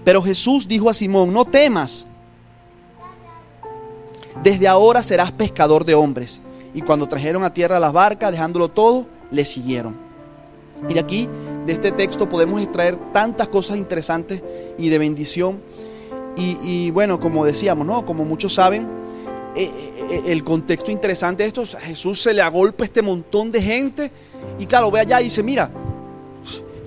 Pero 0.04 0.21
Jesús 0.21 0.67
dijo 0.67 0.89
a 0.89 0.93
Simón, 0.93 1.34
no 1.34 1.45
temas. 1.45 2.08
Desde 4.41 4.67
ahora 4.67 5.04
serás 5.04 5.32
pescador 5.32 5.84
de 5.84 5.95
hombres. 5.95 6.41
Y 6.73 6.82
cuando 6.82 7.08
trajeron 7.08 7.43
a 7.43 7.54
tierra 7.54 7.80
las 7.80 7.91
barcas, 7.91 8.32
dejándolo 8.32 8.69
todo, 8.69 9.06
le 9.32 9.43
siguieron. 9.45 9.95
Y 10.88 10.93
de 10.93 11.00
aquí 11.00 11.28
de 11.65 11.73
este 11.73 11.91
texto 11.91 12.30
podemos 12.30 12.62
extraer 12.62 12.97
tantas 13.12 13.47
cosas 13.47 13.78
interesantes 13.78 14.41
y 14.78 14.89
de 14.89 14.97
bendición. 14.97 15.60
Y, 16.39 16.91
bueno, 16.91 17.19
como 17.19 17.43
decíamos, 17.45 17.86
¿no? 17.88 18.06
Como 18.06 18.23
muchos 18.23 18.54
saben, 18.54 18.88
eh, 19.58 19.72
eh, 20.12 20.24
el 20.28 20.43
contexto 20.43 20.91
interesante 20.91 21.43
de 21.43 21.48
esto, 21.50 21.65
Jesús 21.80 22.22
se 22.22 22.34
le 22.34 22.41
agolpa 22.41 22.84
este 22.84 23.02
montón 23.02 23.52
de 23.52 23.62
gente 23.62 24.12
y 24.60 24.65
claro, 24.65 24.91
ve 24.91 25.00
allá 25.00 25.20
y 25.22 25.26
dice, 25.26 25.43
mira, 25.43 25.70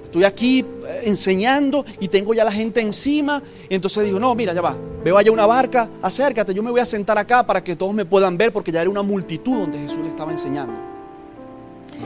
estoy 0.05 0.25
aquí 0.25 0.61
eh, 0.61 1.03
enseñando 1.05 1.85
y 1.99 2.09
tengo 2.09 2.33
ya 2.33 2.45
la 2.45 2.53
gente 2.53 2.81
encima. 2.81 3.43
Entonces 3.69 4.05
digo, 4.05 4.21
no, 4.21 4.35
mira, 4.35 4.55
ya 4.55 4.61
va, 4.61 4.77
veo 5.05 5.17
allá 5.17 5.33
una 5.33 5.47
barca, 5.47 5.89
acércate, 6.01 6.55
yo 6.55 6.63
me 6.63 6.71
voy 6.71 6.81
a 6.81 6.87
sentar 6.87 7.19
acá 7.19 7.45
para 7.45 7.63
que 7.63 7.77
todos 7.77 7.93
me 7.93 8.05
puedan 8.05 8.39
ver 8.39 8.53
porque 8.53 8.73
ya 8.73 8.81
era 8.81 8.91
una 8.91 9.03
multitud 9.03 9.61
donde 9.61 9.79
Jesús 9.79 9.99
le 10.03 10.09
estaba 10.09 10.33
enseñando. 10.33 10.75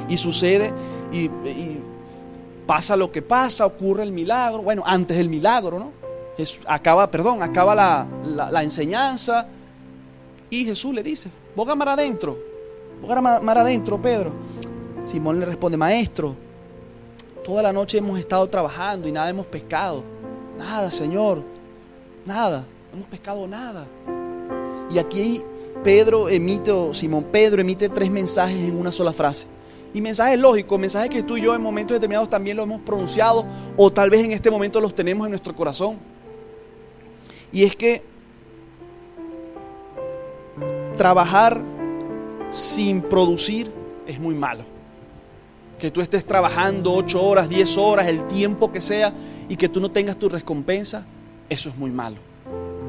Y 0.08 0.16
sucede, 0.16 0.72
y 1.12 1.28
pasa 2.66 2.96
lo 2.96 3.12
que 3.12 3.22
pasa, 3.22 3.66
ocurre 3.66 4.02
el 4.02 4.10
milagro. 4.12 4.62
Bueno, 4.62 4.82
antes 4.84 5.16
del 5.16 5.28
milagro, 5.28 5.78
¿no? 5.78 6.04
acaba, 6.66 7.10
perdón, 7.10 7.42
acaba 7.42 7.74
la, 7.74 8.62
enseñanza 8.62 9.46
Jesús 10.62 10.94
le 10.94 11.02
dice, 11.02 11.30
boga 11.56 11.74
mar 11.74 11.88
adentro, 11.88 12.38
boga 13.00 13.20
mar 13.20 13.58
adentro, 13.58 14.00
Pedro. 14.00 14.30
Simón 15.06 15.40
le 15.40 15.46
responde, 15.46 15.76
maestro, 15.76 16.36
toda 17.42 17.62
la 17.62 17.72
noche 17.72 17.98
hemos 17.98 18.18
estado 18.18 18.46
trabajando 18.48 19.08
y 19.08 19.12
nada 19.12 19.30
hemos 19.30 19.46
pescado. 19.46 20.04
Nada, 20.58 20.90
Señor, 20.90 21.42
nada, 22.24 22.66
no 22.90 22.98
hemos 22.98 23.08
pescado 23.08 23.46
nada. 23.48 23.86
Y 24.92 24.98
aquí 24.98 25.42
Pedro 25.82 26.28
emite, 26.28 26.70
o 26.70 26.94
Simón 26.94 27.24
Pedro 27.24 27.60
emite 27.60 27.88
tres 27.88 28.10
mensajes 28.10 28.56
en 28.56 28.76
una 28.76 28.92
sola 28.92 29.12
frase. 29.12 29.46
Y 29.92 30.00
mensajes 30.00 30.38
lógicos, 30.38 30.78
mensajes 30.78 31.10
que 31.10 31.22
tú 31.22 31.36
y 31.36 31.42
yo 31.42 31.54
en 31.54 31.62
momentos 31.62 31.94
determinados 31.94 32.28
también 32.28 32.56
lo 32.56 32.64
hemos 32.64 32.80
pronunciado 32.80 33.44
o 33.76 33.92
tal 33.92 34.10
vez 34.10 34.24
en 34.24 34.32
este 34.32 34.50
momento 34.50 34.80
los 34.80 34.94
tenemos 34.94 35.26
en 35.26 35.30
nuestro 35.30 35.54
corazón. 35.54 35.98
Y 37.52 37.64
es 37.64 37.76
que 37.76 38.02
trabajar 40.96 41.60
sin 42.50 43.02
producir 43.02 43.70
es 44.06 44.18
muy 44.18 44.34
malo. 44.34 44.64
Que 45.78 45.90
tú 45.90 46.00
estés 46.00 46.24
trabajando 46.24 46.92
ocho 46.92 47.22
horas, 47.22 47.48
diez 47.48 47.76
horas, 47.76 48.08
el 48.08 48.26
tiempo 48.26 48.72
que 48.72 48.80
sea, 48.80 49.12
y 49.48 49.56
que 49.56 49.68
tú 49.68 49.80
no 49.80 49.90
tengas 49.90 50.16
tu 50.16 50.28
recompensa, 50.28 51.04
eso 51.48 51.68
es 51.68 51.76
muy 51.76 51.90
malo. 51.90 52.16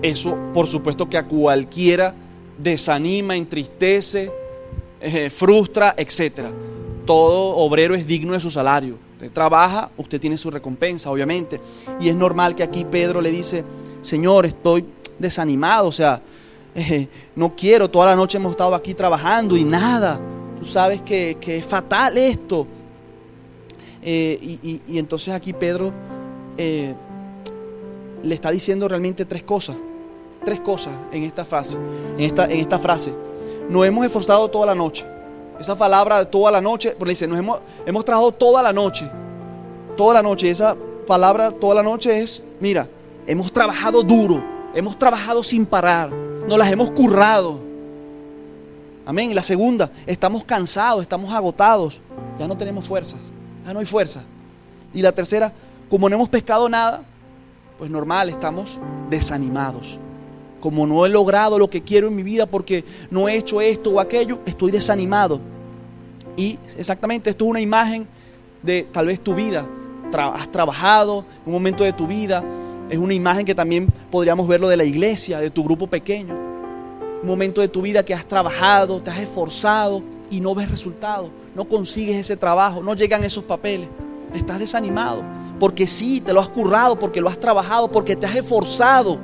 Eso, 0.01 0.37
por 0.53 0.67
supuesto, 0.67 1.09
que 1.09 1.17
a 1.17 1.27
cualquiera 1.27 2.13
desanima, 2.57 3.35
entristece, 3.35 4.31
eh, 5.01 5.29
frustra, 5.29 5.93
etcétera 5.97 6.51
todo 7.05 7.55
obrero 7.57 7.95
es 7.95 8.05
digno 8.05 8.33
de 8.33 8.39
su 8.39 8.49
salario. 8.49 8.97
Usted 9.13 9.31
trabaja, 9.31 9.89
usted 9.97 10.19
tiene 10.19 10.37
su 10.37 10.51
recompensa, 10.51 11.09
obviamente. 11.09 11.61
Y 12.01 12.09
es 12.09 12.15
normal 12.15 12.55
que 12.55 12.63
aquí 12.63 12.83
Pedro 12.83 13.21
le 13.21 13.31
dice, 13.31 13.63
Señor, 14.01 14.45
estoy 14.45 14.85
desanimado, 15.17 15.87
o 15.87 15.91
sea, 15.91 16.21
eh, 16.75 17.07
no 17.35 17.55
quiero, 17.55 17.89
toda 17.89 18.07
la 18.07 18.15
noche 18.15 18.37
hemos 18.37 18.51
estado 18.51 18.75
aquí 18.75 18.93
trabajando 18.93 19.55
y 19.57 19.63
nada. 19.63 20.19
Tú 20.59 20.65
sabes 20.65 21.01
que, 21.01 21.37
es 21.41 21.65
fatal 21.65 22.17
esto. 22.17 22.67
Eh, 24.01 24.59
y, 24.87 24.99
entonces 24.99 25.33
aquí 25.33 25.51
Pedro 25.53 25.91
eh, 26.57 26.93
le 28.21 28.35
está 28.35 28.51
diciendo 28.51 28.87
realmente 28.87 29.25
tres 29.25 29.43
cosas. 29.43 29.75
Tres 30.43 30.59
cosas 30.61 30.93
en 31.11 31.23
esta 31.23 31.43
frase. 31.43 31.75
En 32.17 32.23
esta, 32.23 32.45
en 32.45 32.59
esta 32.59 32.77
frase. 32.77 33.13
Nos 33.69 33.85
hemos 33.85 34.05
esforzado 34.05 34.47
toda 34.49 34.67
la 34.67 34.75
noche 34.75 35.05
esa 35.59 35.75
palabra 35.77 36.25
toda 36.25 36.51
la 36.51 36.61
noche, 36.61 36.95
porque 36.97 37.11
dice, 37.11 37.27
nos 37.27 37.39
hemos, 37.39 37.59
hemos 37.85 38.03
trabajado 38.03 38.31
toda 38.31 38.61
la 38.61 38.73
noche. 38.73 39.09
Toda 39.95 40.15
la 40.15 40.21
noche. 40.21 40.49
Esa 40.49 40.75
palabra 41.07 41.51
toda 41.51 41.75
la 41.75 41.83
noche 41.83 42.19
es, 42.19 42.43
mira, 42.59 42.87
hemos 43.27 43.51
trabajado 43.51 44.03
duro, 44.03 44.43
hemos 44.73 44.97
trabajado 44.97 45.43
sin 45.43 45.65
parar, 45.65 46.09
nos 46.47 46.57
las 46.57 46.71
hemos 46.71 46.91
currado. 46.91 47.59
Amén. 49.05 49.33
La 49.35 49.43
segunda, 49.43 49.91
estamos 50.05 50.43
cansados, 50.43 51.01
estamos 51.01 51.33
agotados, 51.33 52.01
ya 52.39 52.47
no 52.47 52.57
tenemos 52.57 52.85
fuerzas, 52.85 53.19
ya 53.65 53.73
no 53.73 53.79
hay 53.79 53.85
fuerza. 53.85 54.23
Y 54.93 55.01
la 55.01 55.11
tercera, 55.11 55.53
como 55.89 56.09
no 56.09 56.15
hemos 56.15 56.29
pescado 56.29 56.67
nada, 56.69 57.03
pues 57.77 57.91
normal, 57.91 58.29
estamos 58.29 58.79
desanimados 59.09 59.99
como 60.65 60.87
no 60.87 61.05
he 61.05 61.09
logrado 61.09 61.59
lo 61.59 61.69
que 61.69 61.83
quiero 61.83 62.07
en 62.07 62.15
mi 62.15 62.23
vida 62.23 62.47
porque 62.47 62.83
no 63.11 63.29
he 63.29 63.37
hecho 63.37 63.61
esto 63.61 63.91
o 63.91 63.99
aquello, 63.99 64.39
estoy 64.47 64.71
desanimado. 64.71 65.39
Y 66.35 66.57
exactamente 66.75 67.29
esto 67.29 67.45
es 67.45 67.51
una 67.51 67.61
imagen 67.61 68.07
de 68.63 68.87
tal 68.91 69.05
vez 69.05 69.19
tu 69.19 69.35
vida. 69.35 69.63
has 70.11 70.51
trabajado 70.51 71.23
en 71.43 71.43
un 71.45 71.53
momento 71.53 71.83
de 71.83 71.93
tu 71.93 72.07
vida. 72.07 72.43
Es 72.89 72.97
una 72.97 73.13
imagen 73.13 73.45
que 73.45 73.55
también 73.55 73.91
podríamos 74.11 74.47
verlo 74.47 74.67
de 74.67 74.77
la 74.77 74.83
iglesia, 74.83 75.39
de 75.39 75.49
tu 75.49 75.63
grupo 75.63 75.87
pequeño. 75.87 76.35
Un 77.21 77.27
momento 77.27 77.61
de 77.61 77.67
tu 77.67 77.81
vida 77.81 78.05
que 78.05 78.13
has 78.13 78.25
trabajado, 78.25 79.01
te 79.01 79.09
has 79.09 79.19
esforzado 79.19 80.03
y 80.29 80.39
no 80.39 80.53
ves 80.53 80.69
resultados. 80.69 81.29
No 81.55 81.65
consigues 81.65 82.17
ese 82.17 82.37
trabajo, 82.37 82.83
no 82.83 82.93
llegan 82.93 83.23
esos 83.23 83.43
papeles. 83.43 83.87
Estás 84.33 84.59
desanimado. 84.59 85.23
Porque 85.59 85.87
sí, 85.87 86.21
te 86.21 86.33
lo 86.33 86.41
has 86.41 86.49
currado, 86.49 86.99
porque 86.99 87.21
lo 87.21 87.29
has 87.29 87.39
trabajado, 87.39 87.89
porque 87.89 88.15
te 88.15 88.27
has 88.27 88.35
esforzado 88.35 89.19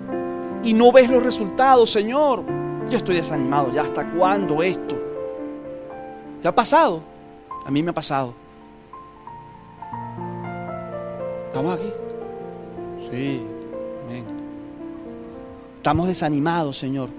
y 0.64 0.74
no 0.74 0.92
ves 0.92 1.10
los 1.10 1.22
resultados, 1.22 1.92
Señor. 1.92 2.44
Yo 2.90 2.98
estoy 2.98 3.16
desanimado 3.16 3.72
ya. 3.72 3.82
¿Hasta 3.82 4.10
cuándo 4.12 4.64
esto? 4.64 4.98
¿Te 6.42 6.48
ha 6.48 6.56
pasado? 6.56 7.04
A 7.66 7.70
mí 7.70 7.84
me 7.84 7.92
ha 7.92 7.94
pasado. 7.94 8.34
¿Estamos 11.48 11.76
aquí? 11.78 11.92
Sí, 13.10 13.42
amén. 14.06 14.26
Estamos 15.78 16.08
desanimados, 16.08 16.78
Señor. 16.78 17.10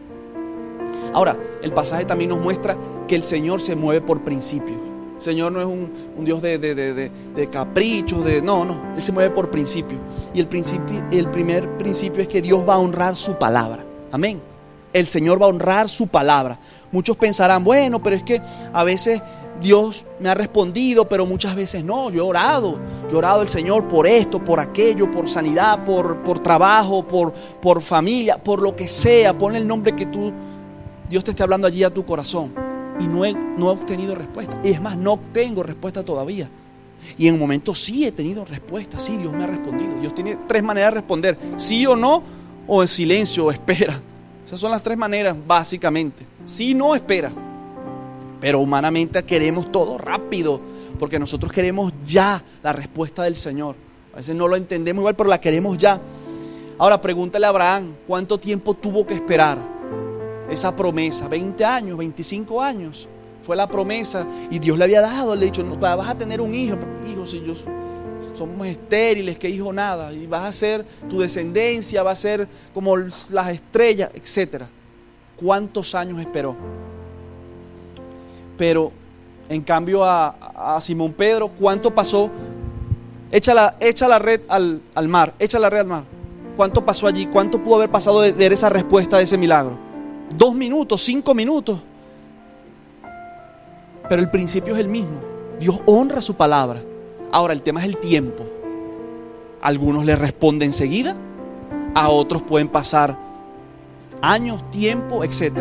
Ahora, 1.12 1.37
el 1.62 1.73
pasaje 1.73 2.05
también 2.05 2.31
nos 2.31 2.40
muestra 2.40 2.77
que 3.09 3.16
el 3.16 3.25
Señor 3.25 3.61
se 3.61 3.75
mueve 3.75 4.01
por 4.01 4.23
principios. 4.23 4.79
Señor 5.18 5.53
no 5.53 5.61
es 5.61 5.66
un, 5.66 6.25
Dios 6.25 6.42
de, 6.42 6.59
de, 6.59 7.51
caprichos, 7.51 8.25
de. 8.25 8.42
No, 8.42 8.64
no. 8.64 8.95
Él 8.97 9.03
se 9.03 9.12
mueve 9.12 9.31
por 9.31 9.51
principio. 9.51 9.99
Y 10.35 10.40
el, 10.40 10.49
principio, 10.49 11.03
el 11.12 11.31
primer 11.31 11.79
principio 11.79 12.23
es 12.23 12.29
que 12.29 12.42
Dios 12.42 12.68
va 12.68 12.75
a 12.75 12.79
honrar 12.79 13.16
su 13.16 13.38
palabra. 13.38 13.85
Amén. 14.11 14.40
El 14.92 15.07
Señor 15.07 15.40
va 15.40 15.47
a 15.47 15.51
honrar 15.51 15.88
su 15.88 16.09
palabra. 16.09 16.59
Muchos 16.90 17.16
pensarán, 17.16 17.64
bueno, 17.64 18.03
pero 18.03 18.16
es 18.16 18.23
que 18.23 18.42
a 18.73 18.85
veces 18.85 19.23
Dios 19.62 20.05
me 20.18 20.29
ha 20.29 20.35
respondido, 20.35 21.09
pero 21.09 21.25
muchas 21.25 21.55
veces 21.55 21.85
no. 21.85 22.11
Yo 22.11 22.25
he 22.25 22.29
orado. 22.29 22.79
Yo 23.09 23.14
he 23.14 23.18
orado 23.18 23.40
al 23.40 23.48
Señor 23.48 23.88
por 23.88 24.07
esto, 24.07 24.44
por 24.44 24.61
aquello, 24.61 25.11
por 25.11 25.29
sanidad, 25.29 25.85
por, 25.85 26.22
por 26.22 26.40
trabajo, 26.40 27.07
por, 27.07 27.33
por 27.33 27.81
familia, 27.81 28.37
por 28.37 28.61
lo 28.61 28.75
que 28.75 28.88
sea. 28.88 29.37
Pon 29.37 29.57
el 29.57 29.66
nombre 29.66 29.94
que 29.94 30.07
tú, 30.07 30.33
Dios 31.09 31.22
te 31.25 31.31
esté 31.31 31.42
hablando 31.42 31.66
allí 31.66 31.85
a 31.85 31.90
tu 31.90 32.05
corazón 32.05 32.53
y 33.01 33.07
no 33.07 33.25
he, 33.25 33.33
no 33.33 33.68
obtenido 33.68 34.14
respuesta. 34.14 34.61
Y 34.64 34.70
es 34.70 34.81
más, 34.81 34.96
no 34.96 35.18
tengo 35.33 35.62
respuesta 35.62 36.03
todavía. 36.03 36.51
Y 37.18 37.29
en 37.29 37.35
un 37.35 37.40
momento 37.40 37.75
sí 37.75 38.07
he 38.07 38.12
tenido 38.12 38.44
respuesta, 38.44 39.01
sí, 39.01 39.16
Dios 39.16 39.33
me 39.33 39.44
ha 39.44 39.48
respondido. 39.48 39.94
Dios 40.01 40.14
tiene 40.14 40.38
tres 40.46 40.62
maneras 40.62 40.92
de 40.92 41.01
responder, 41.01 41.38
sí 41.57 41.87
o 41.87 41.96
no, 41.96 42.22
o 42.66 42.83
en 42.83 42.88
silencio 42.88 43.46
o 43.46 43.51
espera. 43.51 44.01
Esas 44.44 44.61
son 44.61 44.70
las 44.70 44.83
tres 44.83 44.96
maneras 44.96 45.37
básicamente. 45.46 46.27
Sí, 46.44 46.75
no, 46.75 46.94
espera. 46.94 47.33
Pero 48.43 48.61
humanamente 48.61 49.23
queremos 49.23 49.73
todo 49.73 49.97
rápido, 49.97 50.61
porque 50.99 51.19
nosotros 51.19 51.51
queremos 51.51 51.95
ya 52.05 52.43
la 52.63 52.75
respuesta 52.75 53.23
del 53.23 53.37
Señor. 53.37 53.77
A 54.13 54.17
veces 54.17 54.37
no 54.37 54.47
lo 54.47 54.57
entendemos 54.57 55.01
igual, 55.01 55.17
pero 55.17 55.31
la 55.31 55.41
queremos 55.41 55.79
ya. 55.79 55.99
Ahora 56.77 57.01
pregúntale 57.01 57.47
a 57.47 57.49
Abraham, 57.49 57.95
¿cuánto 58.07 58.39
tiempo 58.39 58.75
tuvo 58.75 59.07
que 59.07 59.15
esperar 59.15 59.59
esa 60.53 60.75
promesa, 60.75 61.29
20 61.29 61.65
años, 61.65 61.97
25 61.97 62.61
años. 62.61 63.09
Fue 63.43 63.57
la 63.57 63.67
promesa 63.67 64.27
y 64.51 64.59
Dios 64.59 64.79
le 64.79 64.85
había 64.85 65.01
dado, 65.01 65.35
le 65.35 65.43
ha 65.43 65.45
dicho, 65.47 65.65
no, 65.65 65.77
vas 65.77 66.09
a 66.09 66.15
tener 66.17 66.41
un 66.41 66.55
hijo. 66.55 66.77
Hijo, 67.11 67.27
si 67.27 67.43
yo 67.45 67.55
somos 68.35 68.67
estériles, 68.67 69.39
que 69.39 69.49
hijo 69.49 69.73
nada, 69.73 70.13
y 70.13 70.27
vas 70.27 70.45
a 70.45 70.53
ser, 70.53 70.85
tu 71.09 71.21
descendencia 71.21 72.03
va 72.03 72.13
a 72.13 72.17
ser 72.17 72.49
como 72.75 72.97
las 72.97 73.49
estrellas, 73.49 74.11
etc. 74.15 74.65
¿Cuántos 75.37 75.95
años 75.95 76.21
esperó? 76.21 76.57
Pero 78.57 78.93
en 79.49 79.62
cambio 79.62 80.05
a, 80.05 80.79
Simón 80.81 81.12
Pedro, 81.12 81.49
¿cuánto 81.49 81.95
pasó? 81.95 82.31
Echa 83.31 83.55
la, 83.55 83.77
echa 83.81 84.09
la 84.09 84.19
red 84.19 84.43
al, 84.49 84.83
al, 84.95 85.09
mar, 85.09 85.35
echa 85.38 85.59
la 85.59 85.71
red 85.71 85.81
al 85.81 85.87
mar. 85.87 86.05
¿Cuánto 86.57 86.85
pasó 86.85 87.07
allí? 87.07 87.27
¿Cuánto 87.27 87.59
pudo 87.62 87.77
haber 87.77 87.91
pasado 87.91 88.21
de 88.21 88.33
ver 88.33 88.53
esa 88.53 88.69
respuesta 88.69 89.17
de 89.17 89.25
ese 89.25 89.38
milagro? 89.38 89.77
Dos 90.37 90.55
minutos, 90.55 91.03
cinco 91.03 91.35
minutos. 91.35 91.81
Pero 94.09 94.21
el 94.21 94.31
principio 94.31 94.75
es 94.75 94.81
el 94.81 94.88
mismo. 94.88 95.19
Dios 95.59 95.81
honra 95.87 96.21
su 96.21 96.35
palabra. 96.35 96.83
Ahora 97.31 97.55
el 97.55 97.62
tema 97.62 97.81
es 97.81 97.87
el 97.87 97.97
tiempo. 97.97 98.45
algunos 99.62 100.05
le 100.05 100.17
responden 100.17 100.71
enseguida, 100.71 101.15
a 101.95 102.09
otros 102.09 102.43
pueden 102.43 102.69
pasar 102.69 103.17
años, 104.21 104.69
tiempo, 104.71 105.23
etc. 105.25 105.53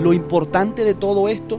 Lo 0.00 0.12
importante 0.12 0.84
de 0.84 0.94
todo 0.94 1.28
esto 1.28 1.58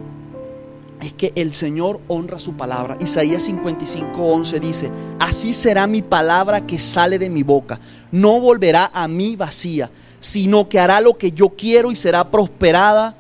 es 1.02 1.14
que 1.14 1.34
el 1.36 1.54
Señor 1.54 2.00
honra 2.08 2.40
su 2.40 2.54
palabra. 2.54 2.98
Isaías 3.00 3.48
55:11 3.48 4.60
dice, 4.60 4.92
así 5.20 5.54
será 5.54 5.88
mi 5.88 6.02
palabra 6.02 6.66
que 6.66 6.80
sale 6.80 7.20
de 7.20 7.30
mi 7.30 7.44
boca. 7.44 7.80
No 8.12 8.40
volverá 8.40 8.90
a 8.94 9.08
mí 9.08 9.36
vacía, 9.36 9.90
sino 10.20 10.70
que 10.70 10.80
hará 10.80 11.02
lo 11.02 11.18
que 11.18 11.32
yo 11.32 11.50
quiero 11.50 11.92
y 11.92 11.96
será 11.96 12.30
prosperada 12.32 13.16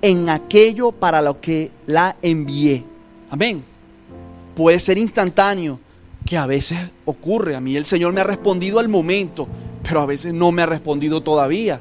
en 0.00 0.28
aquello 0.28 0.92
para 0.92 1.20
lo 1.20 1.40
que 1.40 1.72
la 1.86 2.16
envié. 2.22 2.84
Amén. 3.30 3.64
Puede 4.54 4.78
ser 4.78 4.98
instantáneo, 4.98 5.80
que 6.24 6.36
a 6.36 6.46
veces 6.46 6.78
ocurre. 7.04 7.56
A 7.56 7.60
mí 7.60 7.76
el 7.76 7.84
Señor 7.84 8.12
me 8.12 8.20
ha 8.20 8.24
respondido 8.24 8.78
al 8.78 8.88
momento, 8.88 9.46
pero 9.82 10.00
a 10.00 10.06
veces 10.06 10.32
no 10.32 10.52
me 10.52 10.62
ha 10.62 10.66
respondido 10.66 11.22
todavía. 11.22 11.80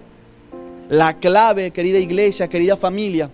La 0.93 1.17
clave, 1.17 1.71
querida 1.71 1.97
iglesia, 1.97 2.47
querida 2.47 2.77
familia, 2.77 3.27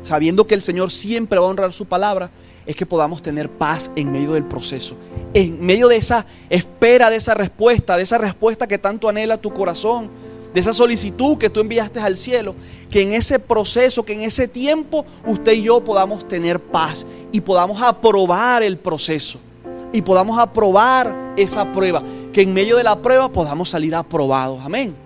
sabiendo 0.00 0.46
que 0.46 0.54
el 0.54 0.62
Señor 0.62 0.90
siempre 0.90 1.38
va 1.38 1.44
a 1.44 1.50
honrar 1.50 1.70
su 1.74 1.84
palabra, 1.84 2.30
es 2.64 2.74
que 2.74 2.86
podamos 2.86 3.20
tener 3.20 3.50
paz 3.50 3.90
en 3.96 4.10
medio 4.10 4.32
del 4.32 4.44
proceso, 4.44 4.96
en 5.34 5.60
medio 5.60 5.88
de 5.88 5.96
esa 5.96 6.24
espera, 6.48 7.10
de 7.10 7.16
esa 7.16 7.34
respuesta, 7.34 7.98
de 7.98 8.04
esa 8.04 8.16
respuesta 8.16 8.66
que 8.66 8.78
tanto 8.78 9.10
anhela 9.10 9.36
tu 9.36 9.52
corazón, 9.52 10.08
de 10.54 10.60
esa 10.60 10.72
solicitud 10.72 11.36
que 11.36 11.50
tú 11.50 11.60
enviaste 11.60 12.00
al 12.00 12.16
cielo, 12.16 12.54
que 12.90 13.02
en 13.02 13.12
ese 13.12 13.38
proceso, 13.38 14.06
que 14.06 14.14
en 14.14 14.22
ese 14.22 14.48
tiempo 14.48 15.04
usted 15.26 15.52
y 15.52 15.64
yo 15.64 15.84
podamos 15.84 16.26
tener 16.26 16.60
paz 16.60 17.04
y 17.30 17.42
podamos 17.42 17.82
aprobar 17.82 18.62
el 18.62 18.78
proceso 18.78 19.38
y 19.92 20.00
podamos 20.00 20.38
aprobar 20.38 21.34
esa 21.36 21.70
prueba, 21.74 22.02
que 22.32 22.40
en 22.40 22.54
medio 22.54 22.78
de 22.78 22.84
la 22.84 23.02
prueba 23.02 23.30
podamos 23.30 23.68
salir 23.68 23.94
aprobados. 23.94 24.62
Amén. 24.64 25.01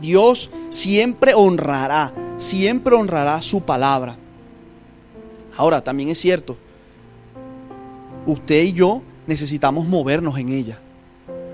Dios 0.00 0.50
siempre 0.70 1.34
honrará, 1.34 2.12
siempre 2.36 2.94
honrará 2.94 3.40
su 3.42 3.62
palabra. 3.62 4.16
Ahora, 5.56 5.82
también 5.82 6.08
es 6.10 6.18
cierto, 6.18 6.56
usted 8.26 8.62
y 8.62 8.72
yo 8.72 9.02
necesitamos 9.26 9.86
movernos 9.86 10.38
en 10.38 10.50
ella. 10.50 10.78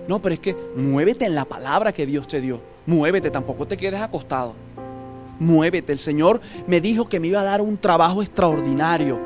No, 0.07 0.21
pero 0.21 0.35
es 0.35 0.41
que 0.41 0.57
muévete 0.77 1.25
en 1.25 1.35
la 1.35 1.45
palabra 1.45 1.93
que 1.93 2.05
Dios 2.05 2.29
te 2.29 2.41
dio. 2.41 2.61
Muévete, 2.87 3.31
tampoco 3.31 3.67
te 3.67 3.77
quedes 3.77 4.01
acostado. 4.01 4.55
Muévete. 5.39 5.93
El 5.93 5.99
Señor 5.99 6.41
me 6.67 6.81
dijo 6.81 7.09
que 7.09 7.21
me 7.21 7.29
iba 7.29 7.41
a 7.41 7.45
dar 7.45 7.61
un 7.61 7.79
trabajo 7.79 8.23
extraordinario. 8.23 9.19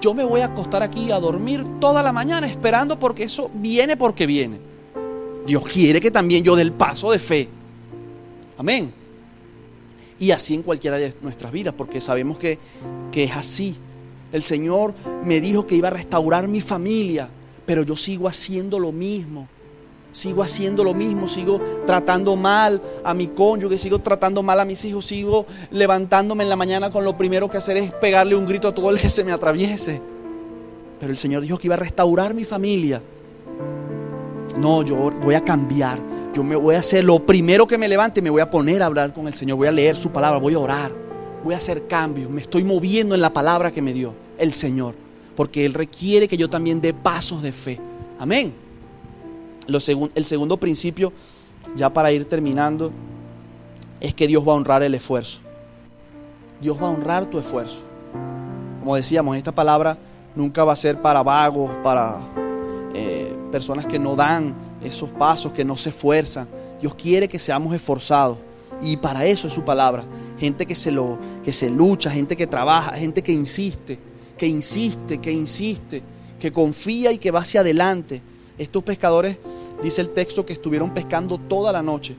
Yo 0.00 0.14
me 0.14 0.24
voy 0.24 0.40
a 0.40 0.46
acostar 0.46 0.82
aquí 0.82 1.10
a 1.10 1.20
dormir 1.20 1.64
toda 1.80 2.02
la 2.02 2.12
mañana 2.12 2.46
esperando 2.46 2.98
porque 2.98 3.24
eso 3.24 3.50
viene 3.54 3.96
porque 3.96 4.26
viene. 4.26 4.58
Dios 5.46 5.64
quiere 5.66 6.00
que 6.00 6.10
también 6.10 6.42
yo 6.42 6.56
dé 6.56 6.62
el 6.62 6.72
paso 6.72 7.10
de 7.10 7.18
fe. 7.18 7.48
Amén. 8.58 8.92
Y 10.18 10.30
así 10.30 10.54
en 10.54 10.62
cualquiera 10.62 10.96
de 10.96 11.14
nuestras 11.22 11.52
vidas, 11.52 11.74
porque 11.76 12.00
sabemos 12.00 12.38
que, 12.38 12.58
que 13.10 13.24
es 13.24 13.36
así. 13.36 13.76
El 14.32 14.42
Señor 14.42 14.94
me 15.24 15.40
dijo 15.40 15.66
que 15.66 15.76
iba 15.76 15.88
a 15.88 15.92
restaurar 15.92 16.48
mi 16.48 16.60
familia, 16.60 17.28
pero 17.66 17.82
yo 17.82 17.96
sigo 17.96 18.28
haciendo 18.28 18.78
lo 18.78 18.92
mismo 18.92 19.48
sigo 20.14 20.44
haciendo 20.44 20.84
lo 20.84 20.94
mismo, 20.94 21.26
sigo 21.26 21.60
tratando 21.86 22.36
mal 22.36 22.80
a 23.02 23.12
mi 23.12 23.26
cónyuge, 23.28 23.76
sigo 23.78 23.98
tratando 23.98 24.44
mal 24.44 24.60
a 24.60 24.64
mis 24.64 24.84
hijos, 24.84 25.06
sigo 25.06 25.44
levantándome 25.72 26.44
en 26.44 26.50
la 26.50 26.56
mañana 26.56 26.90
con 26.90 27.04
lo 27.04 27.18
primero 27.18 27.50
que 27.50 27.56
hacer 27.56 27.76
es 27.76 27.92
pegarle 27.92 28.36
un 28.36 28.46
grito 28.46 28.68
a 28.68 28.74
todo 28.74 28.90
el 28.90 29.00
que 29.00 29.10
se 29.10 29.24
me 29.24 29.32
atraviese. 29.32 30.00
Pero 31.00 31.10
el 31.10 31.18
Señor 31.18 31.42
dijo 31.42 31.58
que 31.58 31.66
iba 31.66 31.74
a 31.74 31.78
restaurar 31.78 32.32
mi 32.32 32.44
familia. 32.44 33.02
No, 34.56 34.82
yo 34.82 35.10
voy 35.10 35.34
a 35.34 35.44
cambiar. 35.44 35.98
Yo 36.34 36.42
me 36.42 36.56
voy 36.56 36.74
a 36.74 36.80
hacer 36.80 37.04
lo 37.04 37.24
primero 37.24 37.66
que 37.66 37.78
me 37.78 37.88
levante, 37.88 38.20
me 38.20 38.30
voy 38.30 38.40
a 38.40 38.50
poner 38.50 38.82
a 38.82 38.86
hablar 38.86 39.14
con 39.14 39.28
el 39.28 39.34
Señor, 39.34 39.56
voy 39.56 39.68
a 39.68 39.72
leer 39.72 39.96
su 39.96 40.10
palabra, 40.10 40.40
voy 40.40 40.54
a 40.54 40.58
orar, 40.58 40.92
voy 41.44 41.54
a 41.54 41.58
hacer 41.58 41.86
cambios, 41.86 42.28
me 42.28 42.40
estoy 42.40 42.64
moviendo 42.64 43.14
en 43.14 43.20
la 43.20 43.32
palabra 43.32 43.70
que 43.70 43.80
me 43.80 43.92
dio 43.92 44.14
el 44.36 44.52
Señor, 44.52 44.94
porque 45.36 45.64
Él 45.64 45.74
requiere 45.74 46.26
que 46.26 46.36
yo 46.36 46.50
también 46.50 46.80
dé 46.80 46.92
pasos 46.92 47.42
de 47.42 47.52
fe. 47.52 47.80
Amén 48.18 48.64
el 49.66 50.24
segundo 50.24 50.56
principio, 50.56 51.12
ya 51.74 51.92
para 51.92 52.12
ir 52.12 52.28
terminando, 52.28 52.92
es 54.00 54.14
que 54.14 54.26
Dios 54.26 54.46
va 54.46 54.52
a 54.52 54.56
honrar 54.56 54.82
el 54.82 54.94
esfuerzo. 54.94 55.40
Dios 56.60 56.78
va 56.80 56.88
a 56.88 56.90
honrar 56.90 57.26
tu 57.26 57.38
esfuerzo. 57.38 57.78
Como 58.80 58.96
decíamos, 58.96 59.36
esta 59.36 59.52
palabra 59.52 59.96
nunca 60.34 60.64
va 60.64 60.72
a 60.72 60.76
ser 60.76 61.00
para 61.00 61.22
vagos, 61.22 61.70
para 61.82 62.20
eh, 62.94 63.34
personas 63.50 63.86
que 63.86 63.98
no 63.98 64.14
dan 64.14 64.54
esos 64.84 65.10
pasos, 65.10 65.52
que 65.52 65.64
no 65.64 65.76
se 65.76 65.88
esfuerzan. 65.88 66.48
Dios 66.80 66.94
quiere 66.94 67.28
que 67.28 67.38
seamos 67.38 67.74
esforzados. 67.74 68.38
Y 68.80 68.96
para 68.96 69.26
eso 69.26 69.48
es 69.48 69.54
su 69.54 69.64
palabra. 69.64 70.04
Gente 70.38 70.66
que 70.66 70.74
se, 70.74 70.90
lo, 70.90 71.18
que 71.44 71.52
se 71.52 71.70
lucha, 71.70 72.10
gente 72.10 72.36
que 72.36 72.46
trabaja, 72.46 72.92
gente 72.92 73.22
que 73.22 73.32
insiste, 73.32 73.98
que 74.36 74.46
insiste, 74.46 75.18
que 75.18 75.32
insiste, 75.32 76.02
que 76.38 76.52
confía 76.52 77.12
y 77.12 77.18
que 77.18 77.30
va 77.30 77.40
hacia 77.40 77.60
adelante. 77.60 78.20
Estos 78.58 78.82
pescadores 78.82 79.38
Dice 79.82 80.00
el 80.00 80.10
texto 80.10 80.46
que 80.46 80.54
estuvieron 80.54 80.94
pescando 80.94 81.38
toda 81.38 81.72
la 81.72 81.82
noche. 81.82 82.16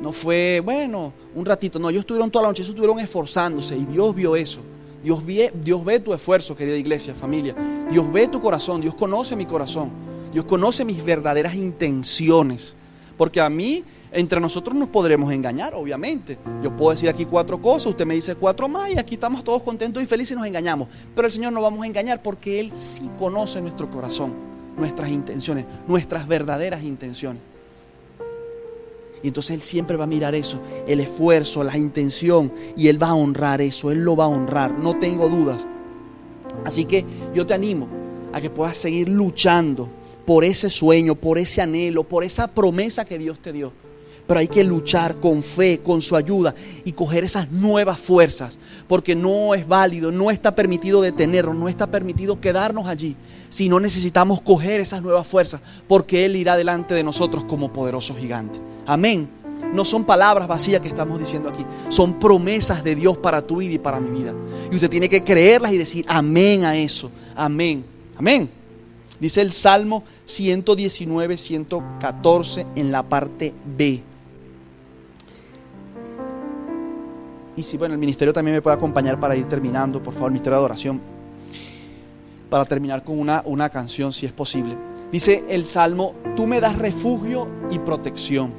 No 0.00 0.12
fue, 0.12 0.60
bueno, 0.64 1.12
un 1.34 1.44
ratito. 1.44 1.78
No, 1.78 1.90
ellos 1.90 2.00
estuvieron 2.00 2.30
toda 2.30 2.42
la 2.42 2.48
noche, 2.48 2.62
ellos 2.62 2.70
estuvieron 2.70 2.98
esforzándose 2.98 3.76
y 3.76 3.84
Dios 3.84 4.14
vio 4.14 4.34
eso. 4.34 4.60
Dios 5.02 5.22
Dios 5.24 5.84
ve 5.84 6.00
tu 6.00 6.12
esfuerzo, 6.14 6.56
querida 6.56 6.76
iglesia, 6.76 7.14
familia. 7.14 7.54
Dios 7.90 8.10
ve 8.12 8.28
tu 8.28 8.40
corazón, 8.40 8.80
Dios 8.80 8.94
conoce 8.94 9.36
mi 9.36 9.46
corazón. 9.46 9.90
Dios 10.32 10.44
conoce 10.44 10.84
mis 10.84 11.04
verdaderas 11.04 11.54
intenciones. 11.54 12.76
Porque 13.16 13.40
a 13.40 13.50
mí, 13.50 13.84
entre 14.10 14.40
nosotros 14.40 14.74
nos 14.74 14.88
podremos 14.88 15.32
engañar, 15.32 15.74
obviamente. 15.74 16.38
Yo 16.62 16.76
puedo 16.76 16.90
decir 16.92 17.08
aquí 17.08 17.26
cuatro 17.26 17.60
cosas, 17.60 17.88
usted 17.88 18.06
me 18.06 18.14
dice 18.14 18.34
cuatro 18.34 18.68
más 18.68 18.90
y 18.90 18.98
aquí 18.98 19.14
estamos 19.14 19.44
todos 19.44 19.62
contentos 19.62 20.02
y 20.02 20.06
felices 20.06 20.32
y 20.32 20.38
nos 20.38 20.46
engañamos. 20.46 20.88
Pero 21.14 21.26
el 21.26 21.32
Señor 21.32 21.52
no 21.52 21.62
vamos 21.62 21.82
a 21.84 21.86
engañar 21.86 22.22
porque 22.22 22.60
Él 22.60 22.72
sí 22.72 23.08
conoce 23.18 23.60
nuestro 23.60 23.90
corazón 23.90 24.52
nuestras 24.76 25.10
intenciones, 25.10 25.66
nuestras 25.86 26.26
verdaderas 26.26 26.82
intenciones. 26.82 27.42
Y 29.22 29.28
entonces 29.28 29.52
Él 29.52 29.62
siempre 29.62 29.96
va 29.96 30.04
a 30.04 30.08
mirar 30.08 30.34
eso, 30.34 30.60
el 30.86 31.00
esfuerzo, 31.00 31.62
la 31.62 31.76
intención, 31.76 32.52
y 32.76 32.88
Él 32.88 33.00
va 33.00 33.10
a 33.10 33.14
honrar 33.14 33.60
eso, 33.60 33.90
Él 33.90 34.02
lo 34.02 34.16
va 34.16 34.24
a 34.24 34.28
honrar, 34.28 34.78
no 34.78 34.98
tengo 34.98 35.28
dudas. 35.28 35.66
Así 36.64 36.84
que 36.84 37.04
yo 37.34 37.46
te 37.46 37.54
animo 37.54 37.88
a 38.32 38.40
que 38.40 38.50
puedas 38.50 38.76
seguir 38.76 39.08
luchando 39.08 39.88
por 40.24 40.44
ese 40.44 40.70
sueño, 40.70 41.14
por 41.14 41.38
ese 41.38 41.60
anhelo, 41.60 42.04
por 42.04 42.24
esa 42.24 42.48
promesa 42.48 43.04
que 43.04 43.18
Dios 43.18 43.38
te 43.40 43.52
dio. 43.52 43.72
Pero 44.26 44.38
hay 44.38 44.48
que 44.48 44.62
luchar 44.62 45.16
con 45.16 45.42
fe, 45.42 45.80
con 45.82 46.00
su 46.00 46.16
ayuda 46.16 46.54
y 46.84 46.92
coger 46.92 47.24
esas 47.24 47.50
nuevas 47.50 47.98
fuerzas, 47.98 48.58
porque 48.86 49.16
no 49.16 49.54
es 49.54 49.66
válido, 49.66 50.12
no 50.12 50.30
está 50.30 50.54
permitido 50.54 51.02
detenernos, 51.02 51.56
no 51.56 51.68
está 51.68 51.88
permitido 51.88 52.40
quedarnos 52.40 52.86
allí, 52.86 53.16
si 53.48 53.68
no 53.68 53.80
necesitamos 53.80 54.40
coger 54.40 54.80
esas 54.80 55.02
nuevas 55.02 55.26
fuerzas, 55.26 55.60
porque 55.88 56.24
Él 56.24 56.36
irá 56.36 56.56
delante 56.56 56.94
de 56.94 57.02
nosotros 57.02 57.44
como 57.44 57.72
poderoso 57.72 58.14
gigante. 58.14 58.60
Amén. 58.86 59.28
No 59.72 59.84
son 59.84 60.04
palabras 60.04 60.46
vacías 60.46 60.80
que 60.80 60.88
estamos 60.88 61.18
diciendo 61.18 61.48
aquí, 61.48 61.64
son 61.88 62.20
promesas 62.20 62.84
de 62.84 62.94
Dios 62.94 63.18
para 63.18 63.44
tu 63.44 63.56
vida 63.56 63.74
y 63.74 63.78
para 63.78 64.00
mi 64.00 64.10
vida. 64.10 64.32
Y 64.70 64.74
usted 64.76 64.90
tiene 64.90 65.08
que 65.08 65.24
creerlas 65.24 65.72
y 65.72 65.78
decir 65.78 66.04
amén 66.08 66.64
a 66.64 66.76
eso, 66.76 67.10
amén, 67.34 67.84
amén. 68.16 68.61
Dice 69.22 69.40
el 69.40 69.52
Salmo 69.52 70.02
119, 70.24 71.36
114 71.36 72.66
en 72.74 72.90
la 72.90 73.04
parte 73.04 73.54
B. 73.64 74.02
Y 77.54 77.62
si, 77.62 77.76
bueno, 77.76 77.94
el 77.94 78.00
ministerio 78.00 78.32
también 78.32 78.56
me 78.56 78.62
puede 78.62 78.74
acompañar 78.74 79.20
para 79.20 79.36
ir 79.36 79.46
terminando, 79.46 80.02
por 80.02 80.12
favor, 80.12 80.30
el 80.30 80.32
ministerio 80.32 80.56
de 80.56 80.58
adoración, 80.58 81.00
para 82.50 82.64
terminar 82.64 83.04
con 83.04 83.16
una, 83.16 83.42
una 83.44 83.68
canción, 83.70 84.12
si 84.12 84.26
es 84.26 84.32
posible. 84.32 84.76
Dice 85.12 85.44
el 85.48 85.66
Salmo, 85.66 86.16
tú 86.34 86.48
me 86.48 86.60
das 86.60 86.76
refugio 86.76 87.46
y 87.70 87.78
protección. 87.78 88.52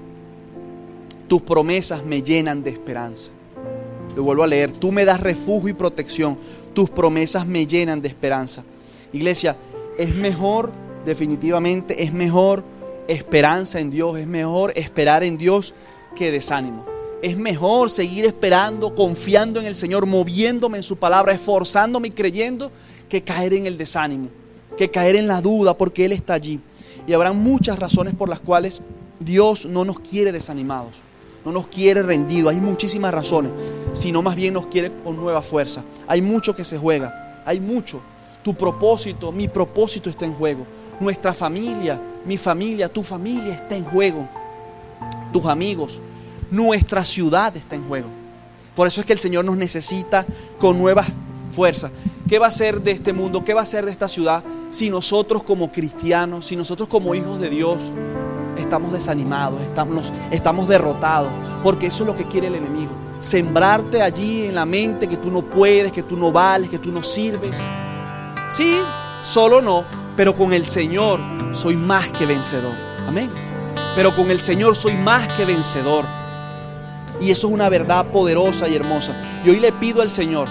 Tus 1.27 1.41
promesas 1.41 2.05
me 2.05 2.21
llenan 2.21 2.63
de 2.63 2.69
esperanza. 2.69 3.31
Lo 4.15 4.23
vuelvo 4.23 4.43
a 4.43 4.47
leer, 4.47 4.71
tú 4.71 4.93
me 4.93 5.03
das 5.03 5.19
refugio 5.19 5.71
y 5.71 5.73
protección. 5.73 6.37
Tus 6.73 6.89
promesas 6.89 7.45
me 7.45 7.67
llenan 7.67 8.01
de 8.01 8.07
esperanza. 8.07 8.63
Iglesia, 9.11 9.57
es 9.97 10.15
mejor, 10.15 10.71
definitivamente, 11.05 12.03
es 12.03 12.13
mejor 12.13 12.63
esperanza 13.07 13.79
en 13.79 13.89
Dios, 13.89 14.17
es 14.17 14.27
mejor 14.27 14.73
esperar 14.75 15.23
en 15.23 15.37
Dios 15.37 15.73
que 16.15 16.31
desánimo. 16.31 16.85
Es 17.21 17.37
mejor 17.37 17.89
seguir 17.89 18.25
esperando, 18.25 18.95
confiando 18.95 19.59
en 19.59 19.65
el 19.65 19.75
Señor, 19.75 20.05
moviéndome 20.05 20.77
en 20.77 20.83
su 20.83 20.97
palabra, 20.97 21.33
esforzándome 21.33 22.09
y 22.09 22.11
creyendo, 22.11 22.71
que 23.07 23.21
caer 23.21 23.53
en 23.53 23.65
el 23.65 23.77
desánimo, 23.77 24.27
que 24.77 24.89
caer 24.89 25.15
en 25.15 25.27
la 25.27 25.41
duda, 25.41 25.77
porque 25.77 26.05
Él 26.05 26.11
está 26.11 26.33
allí. 26.33 26.59
Y 27.07 27.13
habrá 27.13 27.31
muchas 27.31 27.79
razones 27.79 28.13
por 28.13 28.27
las 28.27 28.39
cuales 28.39 28.81
Dios 29.19 29.65
no 29.65 29.85
nos 29.85 29.99
quiere 29.99 30.31
desanimados, 30.31 30.95
no 31.45 31.51
nos 31.51 31.67
quiere 31.67 32.01
rendidos. 32.01 32.51
Hay 32.51 32.59
muchísimas 32.59 33.13
razones, 33.13 33.51
sino 33.93 34.21
más 34.21 34.35
bien 34.35 34.53
nos 34.53 34.67
quiere 34.67 34.91
con 35.03 35.15
nueva 35.15 35.41
fuerza. 35.41 35.83
Hay 36.07 36.21
mucho 36.21 36.55
que 36.55 36.65
se 36.65 36.77
juega, 36.77 37.41
hay 37.45 37.59
mucho. 37.59 38.01
Tu 38.43 38.53
propósito, 38.53 39.31
mi 39.31 39.47
propósito 39.47 40.09
está 40.09 40.25
en 40.25 40.33
juego. 40.33 40.65
Nuestra 40.99 41.33
familia, 41.33 41.99
mi 42.25 42.37
familia, 42.37 42.89
tu 42.89 43.01
familia 43.01 43.55
está 43.55 43.75
en 43.75 43.85
juego. 43.85 44.27
Tus 45.31 45.45
amigos, 45.45 46.01
nuestra 46.51 47.03
ciudad 47.03 47.55
está 47.55 47.75
en 47.75 47.87
juego. 47.87 48.07
Por 48.75 48.87
eso 48.87 49.01
es 49.01 49.07
que 49.07 49.13
el 49.13 49.19
Señor 49.19 49.45
nos 49.45 49.57
necesita 49.57 50.25
con 50.59 50.77
nuevas 50.77 51.07
fuerzas. 51.51 51.91
¿Qué 52.27 52.39
va 52.39 52.47
a 52.47 52.51
ser 52.51 52.81
de 52.81 52.91
este 52.91 53.13
mundo? 53.13 53.43
¿Qué 53.43 53.53
va 53.53 53.61
a 53.61 53.65
ser 53.65 53.85
de 53.85 53.91
esta 53.91 54.07
ciudad 54.07 54.43
si 54.71 54.89
nosotros 54.89 55.43
como 55.43 55.71
cristianos, 55.71 56.47
si 56.47 56.55
nosotros 56.55 56.89
como 56.89 57.15
hijos 57.15 57.39
de 57.39 57.49
Dios 57.49 57.91
estamos 58.57 58.91
desanimados, 58.91 59.61
estamos, 59.61 60.11
estamos 60.31 60.67
derrotados? 60.67 61.31
Porque 61.63 61.87
eso 61.87 62.03
es 62.03 62.07
lo 62.07 62.15
que 62.15 62.27
quiere 62.27 62.47
el 62.47 62.55
enemigo. 62.55 62.91
Sembrarte 63.19 64.01
allí 64.01 64.47
en 64.47 64.55
la 64.55 64.65
mente 64.65 65.07
que 65.07 65.17
tú 65.17 65.31
no 65.31 65.43
puedes, 65.43 65.91
que 65.91 66.03
tú 66.03 66.17
no 66.17 66.31
vales, 66.31 66.69
que 66.69 66.79
tú 66.79 66.91
no 66.91 67.03
sirves. 67.03 67.57
Sí, 68.53 68.83
solo 69.23 69.63
no, 69.63 69.83
pero 70.15 70.35
con 70.35 70.53
el 70.53 70.67
Señor 70.67 71.19
soy 71.53 71.75
más 71.75 72.11
que 72.11 72.27
vencedor. 72.27 72.75
Amén. 73.07 73.31
Pero 73.95 74.15
con 74.15 74.29
el 74.29 74.39
Señor 74.39 74.75
soy 74.75 74.95
más 74.95 75.27
que 75.33 75.43
vencedor. 75.43 76.05
Y 77.19 77.31
eso 77.31 77.47
es 77.47 77.53
una 77.53 77.67
verdad 77.67 78.05
poderosa 78.11 78.67
y 78.67 78.75
hermosa. 78.75 79.15
Y 79.43 79.49
hoy 79.49 79.59
le 79.59 79.71
pido 79.71 80.03
al 80.03 80.09
Señor, 80.11 80.47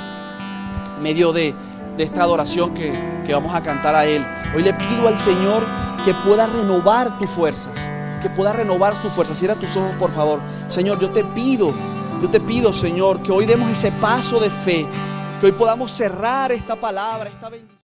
medio 1.00 1.32
de, 1.32 1.54
de 1.96 2.02
esta 2.02 2.24
adoración 2.24 2.74
que, 2.74 2.90
que 3.24 3.34
vamos 3.34 3.54
a 3.54 3.62
cantar 3.62 3.94
a 3.94 4.04
Él, 4.04 4.26
hoy 4.52 4.64
le 4.64 4.74
pido 4.74 5.06
al 5.06 5.16
Señor 5.16 5.64
que 6.04 6.12
pueda 6.12 6.48
renovar 6.48 7.20
tus 7.20 7.30
fuerzas, 7.30 7.72
que 8.20 8.28
pueda 8.30 8.52
renovar 8.52 9.00
tus 9.00 9.12
fuerzas. 9.12 9.38
Cierra 9.38 9.54
tus 9.54 9.76
ojos, 9.76 9.92
por 10.00 10.10
favor. 10.10 10.40
Señor, 10.66 10.98
yo 10.98 11.10
te 11.10 11.22
pido, 11.22 11.72
yo 12.20 12.28
te 12.28 12.40
pido, 12.40 12.72
Señor, 12.72 13.22
que 13.22 13.30
hoy 13.30 13.46
demos 13.46 13.70
ese 13.70 13.92
paso 13.92 14.40
de 14.40 14.50
fe, 14.50 14.88
que 15.42 15.46
hoy 15.46 15.52
podamos 15.52 15.90
cerrar 15.90 16.52
esta 16.52 16.76
palabra, 16.76 17.28
esta 17.28 17.48
bendición. 17.48 17.80